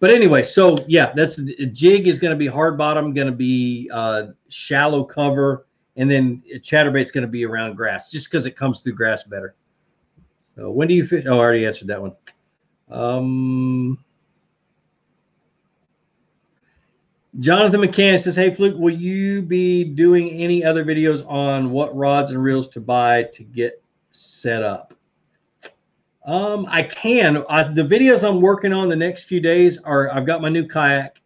[0.00, 3.32] But anyway, so yeah, that's a jig is going to be hard bottom, going to
[3.32, 8.56] be uh, shallow cover, and then chatterbait's going to be around grass, just because it
[8.56, 9.54] comes through grass better.
[10.56, 11.26] So when do you fish?
[11.28, 12.16] Oh, I already answered that one.
[12.90, 14.02] Um,
[17.38, 22.30] Jonathan McCann says, Hey, Fluke, will you be doing any other videos on what rods
[22.30, 24.94] and reels to buy to get set up?
[26.30, 27.44] Um, I can.
[27.48, 30.66] I, the videos I'm working on the next few days are I've got my new
[30.66, 31.20] kayak,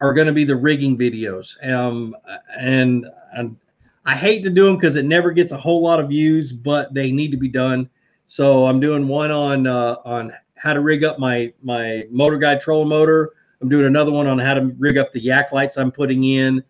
[0.00, 1.54] are going to be the rigging videos.
[1.68, 2.16] Um,
[2.58, 3.56] and, and
[4.04, 6.92] I hate to do them because it never gets a whole lot of views, but
[6.92, 7.88] they need to be done.
[8.26, 12.88] So I'm doing one on uh, on how to rig up my my MotorGuide trolling
[12.88, 16.24] motor I'm doing another one on how to rig up the yak lights I'm putting
[16.24, 16.64] in.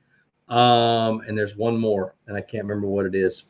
[0.48, 3.44] Um, and there's one more, and I can't remember what it is.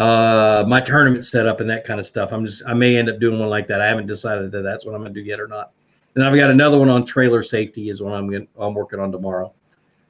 [0.00, 2.32] Uh, my tournament setup and that kind of stuff.
[2.32, 3.82] I'm just I may end up doing one like that.
[3.82, 5.72] I haven't decided that that's what I'm gonna do yet or not.
[6.14, 9.12] And I've got another one on trailer safety is what I'm gonna I'm working on
[9.12, 9.52] tomorrow.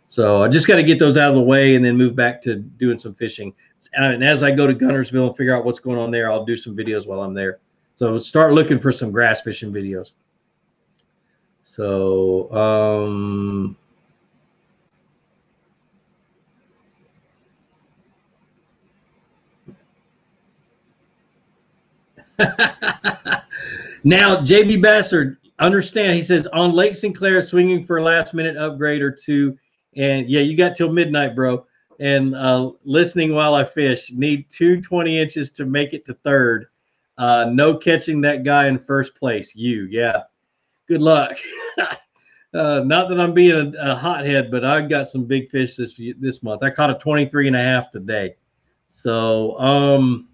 [0.06, 2.42] So I just got to get those out of the way and then move back
[2.42, 3.54] to doing some fishing.
[3.92, 6.56] And as I go to Guntersville and figure out what's going on there, I'll do
[6.56, 7.60] some videos while I'm there.
[7.94, 10.14] So start looking for some grass fishing videos.
[11.62, 13.76] So, um,
[24.04, 26.14] now JB Bassard, understand.
[26.14, 29.56] He says on Lake Sinclair, swinging for a last minute upgrade or two,
[29.96, 31.66] and yeah, you got till midnight, bro.
[32.00, 36.66] And uh, listening while I fish, need two 20 inches to make it to third.
[37.18, 39.54] Uh, no catching that guy in first place.
[39.54, 40.22] You, yeah.
[40.88, 41.36] Good luck.
[41.78, 46.00] uh, not that I'm being a, a hothead, but I got some big fish this
[46.18, 46.62] this month.
[46.62, 48.36] I caught a 23 and a half today.
[48.88, 50.29] So, um,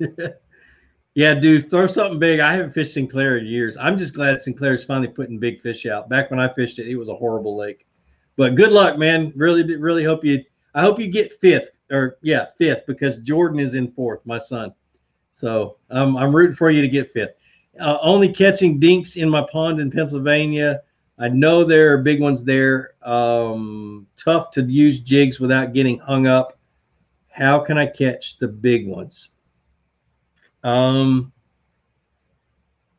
[1.14, 2.40] yeah, dude, throw something big.
[2.40, 3.76] I haven't fished Sinclair in years.
[3.76, 6.08] I'm just glad Sinclair's finally putting big fish out.
[6.08, 7.86] Back when I fished it, it was a horrible lake.
[8.36, 9.32] But good luck, man.
[9.36, 10.42] Really, really hope you.
[10.74, 14.72] I hope you get fifth or yeah, fifth because Jordan is in fourth, my son.
[15.32, 17.34] So um, I'm rooting for you to get fifth.
[17.78, 20.82] Uh, only catching dinks in my pond in Pennsylvania.
[21.18, 22.94] I know there are big ones there.
[23.02, 26.58] Um, tough to use jigs without getting hung up.
[27.28, 29.29] How can I catch the big ones?
[30.62, 31.32] Um,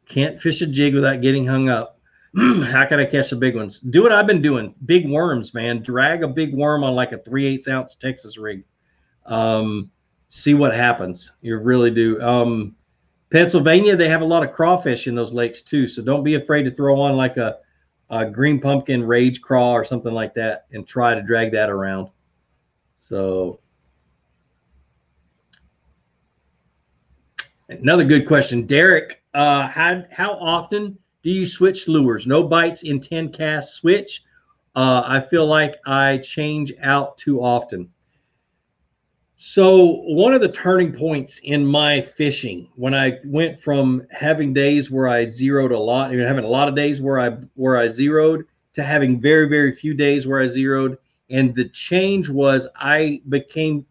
[0.07, 1.99] can't fish a jig without getting hung up.
[2.35, 3.79] How can I catch the big ones?
[3.79, 4.75] Do what I've been doing.
[4.85, 5.81] Big worms, man.
[5.81, 8.63] Drag a big worm on like a three eighths ounce Texas rig.
[9.25, 9.89] Um,
[10.27, 11.31] see what happens.
[11.41, 12.21] You really do.
[12.21, 12.75] Um,
[13.31, 15.87] Pennsylvania, they have a lot of crawfish in those lakes too.
[15.87, 17.59] So don't be afraid to throw on like a,
[18.09, 22.09] a green pumpkin rage craw or something like that and try to drag that around.
[22.97, 23.60] So
[27.79, 29.21] another good question, Derek.
[29.33, 32.27] Uh, how how often do you switch lures?
[32.27, 33.75] No bites in ten casts.
[33.75, 34.23] Switch.
[34.75, 37.89] Uh, I feel like I change out too often.
[39.35, 44.91] So one of the turning points in my fishing when I went from having days
[44.91, 47.89] where I zeroed a lot, and having a lot of days where I where I
[47.89, 50.97] zeroed to having very very few days where I zeroed,
[51.29, 53.85] and the change was I became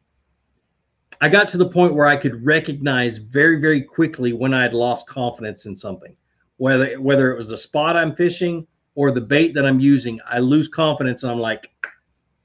[1.20, 4.74] I got to the point where I could recognize very very quickly when I had
[4.74, 6.16] lost confidence in something,
[6.56, 10.18] whether whether it was the spot I'm fishing or the bait that I'm using.
[10.26, 11.70] I lose confidence and I'm like,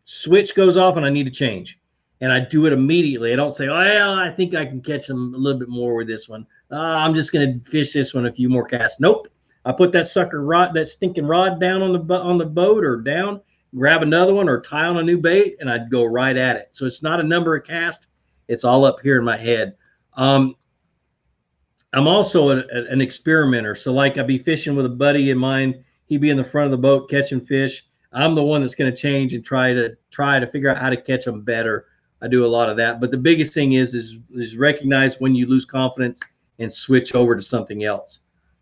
[0.03, 1.80] switch goes off and I need to change
[2.21, 3.34] and I do it immediately.
[3.34, 6.07] I don't say, well, I think I can catch them a little bit more with
[6.07, 6.45] this one.
[6.71, 8.99] Uh, I'm just going to fish this one a few more casts.
[8.99, 9.28] Nope.
[9.65, 12.97] I put that sucker rod, that stinking rod down on the on the boat or
[12.97, 13.41] down,
[13.76, 16.69] grab another one or tie on a new bait, and I'd go right at it.
[16.71, 18.07] So it's not a number of casts.
[18.47, 19.75] It's all up here in my head.
[20.13, 20.55] Um,
[21.93, 23.75] I'm also a, a, an experimenter.
[23.75, 25.83] So like I'd be fishing with a buddy of mine.
[26.05, 27.85] He'd be in the front of the boat catching fish.
[28.11, 30.89] I'm the one that's going to change and try to try to figure out how
[30.89, 31.87] to catch them better
[32.21, 32.99] I do a lot of that.
[32.99, 36.19] But the biggest thing is is is recognize when you lose confidence
[36.59, 38.19] and switch over to something else.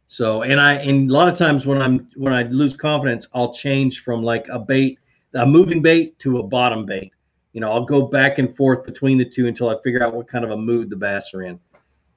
[0.07, 3.53] So and I and a lot of times when I'm when I lose confidence, I'll
[3.53, 4.99] change from like a bait,
[5.33, 7.13] a moving bait to a bottom bait.
[7.53, 10.27] You know, I'll go back and forth between the two until I figure out what
[10.27, 11.59] kind of a mood the bass are in.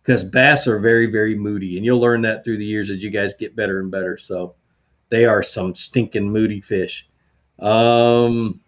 [0.02, 3.10] Because bass are very, very moody, and you'll learn that through the years as you
[3.10, 4.16] guys get better and better.
[4.16, 4.54] So
[5.08, 7.08] they are some stinking moody fish.
[7.58, 8.60] Um,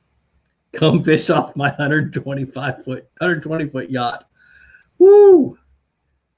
[0.72, 4.28] come fish off my 125 foot 120 foot yacht
[4.98, 5.58] woo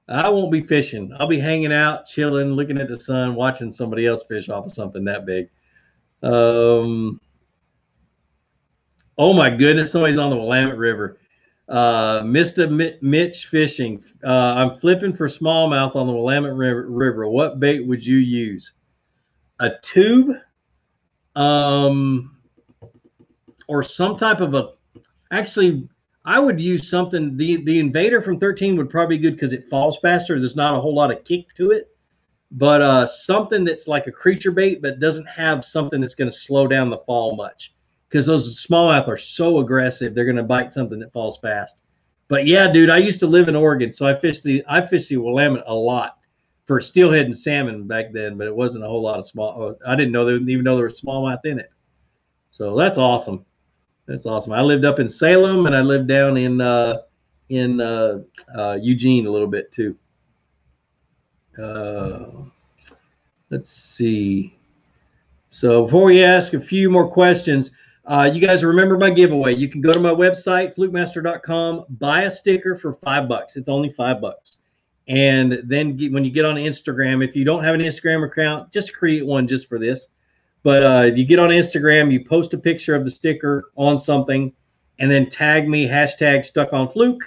[0.09, 4.07] i won't be fishing i'll be hanging out chilling looking at the sun watching somebody
[4.07, 5.49] else fish off of something that big
[6.23, 7.21] um
[9.21, 11.19] oh my goodness somebody's on the willamette river
[11.69, 17.87] uh mr mitch fishing uh i'm flipping for smallmouth on the willamette river what bait
[17.87, 18.73] would you use
[19.61, 20.35] a tube
[21.37, 22.35] um
[23.69, 24.71] or some type of a
[25.31, 25.89] actually
[26.25, 29.71] I would use something the the invader from 13 would probably be good because it
[29.71, 30.39] falls faster.
[30.39, 31.89] There's not a whole lot of kick to it.
[32.53, 36.37] But uh something that's like a creature bait but doesn't have something that's going to
[36.37, 37.73] slow down the fall much.
[38.11, 41.83] Because those smallmouth are so aggressive, they're going to bite something that falls fast.
[42.27, 45.09] But yeah, dude, I used to live in Oregon, so I fished the I fished
[45.09, 46.19] the Willamette a lot
[46.67, 49.77] for steelhead and salmon back then, but it wasn't a whole lot of small.
[49.87, 51.73] I didn't know they even know there was smallmouth in it.
[52.51, 53.45] So that's awesome.
[54.07, 54.53] That's awesome.
[54.53, 56.99] I lived up in Salem and I lived down in uh,
[57.49, 58.21] in uh,
[58.57, 59.97] uh, Eugene a little bit too.
[61.61, 62.27] Uh,
[63.51, 64.57] let's see.
[65.51, 67.73] So before we ask a few more questions,
[68.11, 69.55] uh, you guys remember my giveaway.
[69.55, 73.55] You can go to my website, flukemaster.com, buy a sticker for five bucks.
[73.55, 74.57] It's only five bucks.
[75.07, 78.73] And then get, when you get on Instagram, if you don't have an Instagram account,
[78.73, 80.09] just create one just for this.
[80.65, 84.53] But uh, you get on Instagram, you post a picture of the sticker on something,
[84.99, 87.23] and then tag me hashtag stuck on fluke,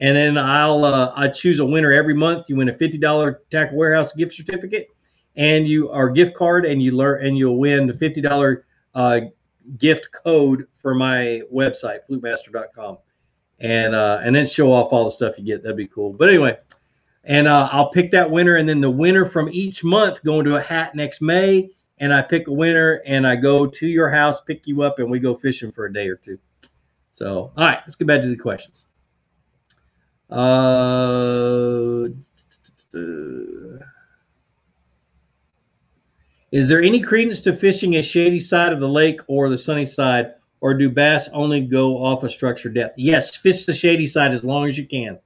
[0.00, 2.46] and then I'll uh, I choose a winner every month.
[2.48, 4.86] You win a fifty dollar Tackle Warehouse gift certificate,
[5.34, 9.20] and you are gift card, and you learn and you'll win the fifty dollar uh,
[9.78, 12.98] gift code for my website flukemaster.com,
[13.60, 15.62] and uh, and then show off all the stuff you get.
[15.62, 16.12] That'd be cool.
[16.12, 16.58] But anyway.
[17.28, 20.54] And uh, I'll pick that winner, and then the winner from each month going to
[20.54, 24.40] a hat next May and I pick a winner and I go to your house,
[24.40, 26.38] pick you up, and we go fishing for a day or two.
[27.12, 28.84] So, all right, let's get back to the questions.
[30.28, 32.08] Uh,
[36.52, 39.84] is there any credence to fishing a shady side of the lake or the sunny
[39.84, 42.98] side, or do bass only go off a structure depth?
[42.98, 45.18] Yes, fish the shady side as long as you can.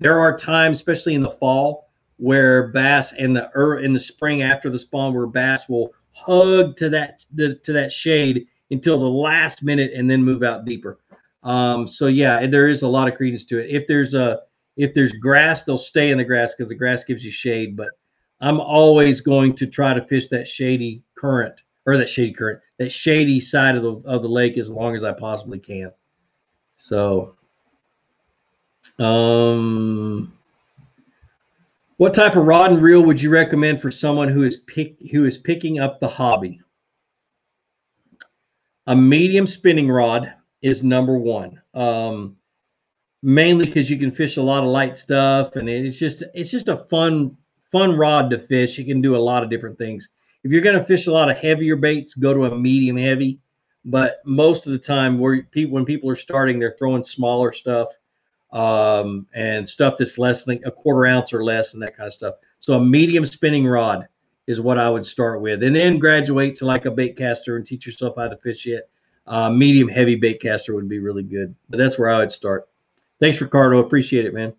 [0.00, 4.42] There are times, especially in the fall, where bass in the er, in the spring
[4.42, 9.62] after the spawn, where bass will hug to that to that shade until the last
[9.62, 10.98] minute and then move out deeper.
[11.42, 13.70] Um, so yeah, there is a lot of credence to it.
[13.70, 14.40] If there's a
[14.76, 17.76] if there's grass, they'll stay in the grass because the grass gives you shade.
[17.76, 17.90] But
[18.40, 21.54] I'm always going to try to fish that shady current
[21.86, 25.04] or that shady current, that shady side of the of the lake as long as
[25.04, 25.92] I possibly can.
[26.78, 27.36] So,
[28.98, 30.32] um,
[31.96, 35.24] what type of rod and reel would you recommend for someone who is pick who
[35.24, 36.60] is picking up the hobby?
[38.86, 41.60] A medium spinning rod is number one.
[41.72, 42.36] Um,
[43.22, 46.68] mainly because you can fish a lot of light stuff, and it's just it's just
[46.68, 47.36] a fun
[47.74, 48.78] fun rod to fish.
[48.78, 50.08] You can do a lot of different things.
[50.44, 53.40] If you're going to fish a lot of heavier baits, go to a medium heavy.
[53.84, 57.88] But most of the time, where people when people are starting, they're throwing smaller stuff
[58.52, 62.14] um, and stuff that's less than a quarter ounce or less, and that kind of
[62.14, 62.34] stuff.
[62.60, 64.06] So a medium spinning rod
[64.46, 67.66] is what I would start with, and then graduate to like a bait caster and
[67.66, 68.88] teach yourself how to fish it
[69.26, 71.54] uh, medium heavy bait caster would be really good.
[71.68, 72.68] But that's where I would start.
[73.20, 73.78] Thanks, Ricardo.
[73.78, 74.52] Appreciate it, man.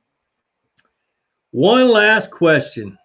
[1.52, 2.98] One last question.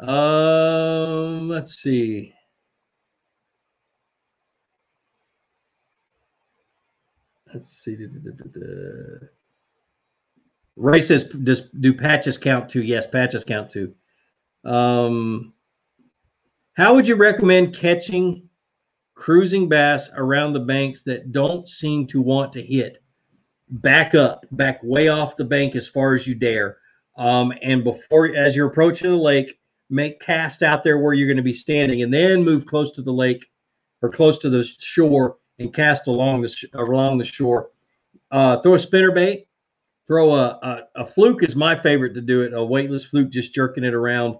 [0.00, 2.34] Um, let's see.
[7.52, 7.96] Let's see.
[10.76, 12.82] Ray says, does do patches count too?
[12.82, 13.94] Yes, patches count too.
[14.64, 15.54] Um,
[16.74, 18.48] how would you recommend catching
[19.18, 23.02] cruising bass around the banks that don't seem to want to hit.
[23.68, 26.78] Back up, back way off the bank as far as you dare.
[27.16, 29.57] Um, and before, as you're approaching the lake,
[29.90, 33.02] make cast out there where you're going to be standing, and then move close to
[33.02, 33.46] the lake
[34.02, 37.70] or close to the shore and cast along the along the shore.
[38.30, 39.46] Uh, throw a spinner bait.
[40.06, 42.54] Throw a, a, a fluke is my favorite to do it.
[42.54, 44.38] A weightless fluke, just jerking it around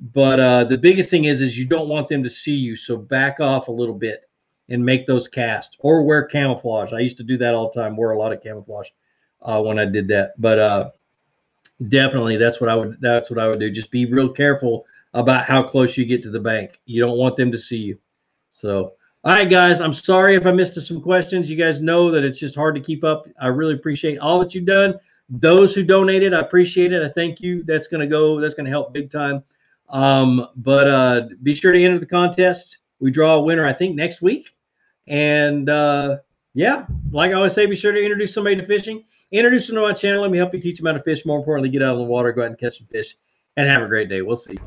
[0.00, 2.96] but uh, the biggest thing is, is you don't want them to see you, so
[2.96, 4.22] back off a little bit
[4.70, 6.92] and make those casts, or wear camouflage.
[6.92, 7.96] I used to do that all the time.
[7.96, 8.88] Wear a lot of camouflage
[9.42, 10.32] uh, when I did that.
[10.38, 10.90] But uh,
[11.88, 12.98] definitely, that's what I would.
[13.00, 13.70] That's what I would do.
[13.70, 16.80] Just be real careful about how close you get to the bank.
[16.86, 17.98] You don't want them to see you.
[18.50, 18.92] So,
[19.24, 19.80] all right, guys.
[19.80, 21.50] I'm sorry if I missed some questions.
[21.50, 23.26] You guys know that it's just hard to keep up.
[23.40, 24.98] I really appreciate all that you've done.
[25.28, 27.02] Those who donated, I appreciate it.
[27.02, 27.62] I thank you.
[27.64, 28.40] That's going to go.
[28.40, 29.42] That's going to help big time.
[29.88, 32.78] Um, but uh, be sure to enter the contest.
[32.98, 34.56] We draw a winner, I think, next week.
[35.06, 36.18] And uh,
[36.54, 39.04] yeah, like I always say, be sure to introduce somebody to fishing.
[39.32, 40.22] Introduce them to my channel.
[40.22, 41.24] Let me help you teach them how to fish.
[41.24, 43.16] More importantly, get out of the water, go out and catch some fish,
[43.56, 44.22] and have a great day.
[44.22, 44.58] We'll see.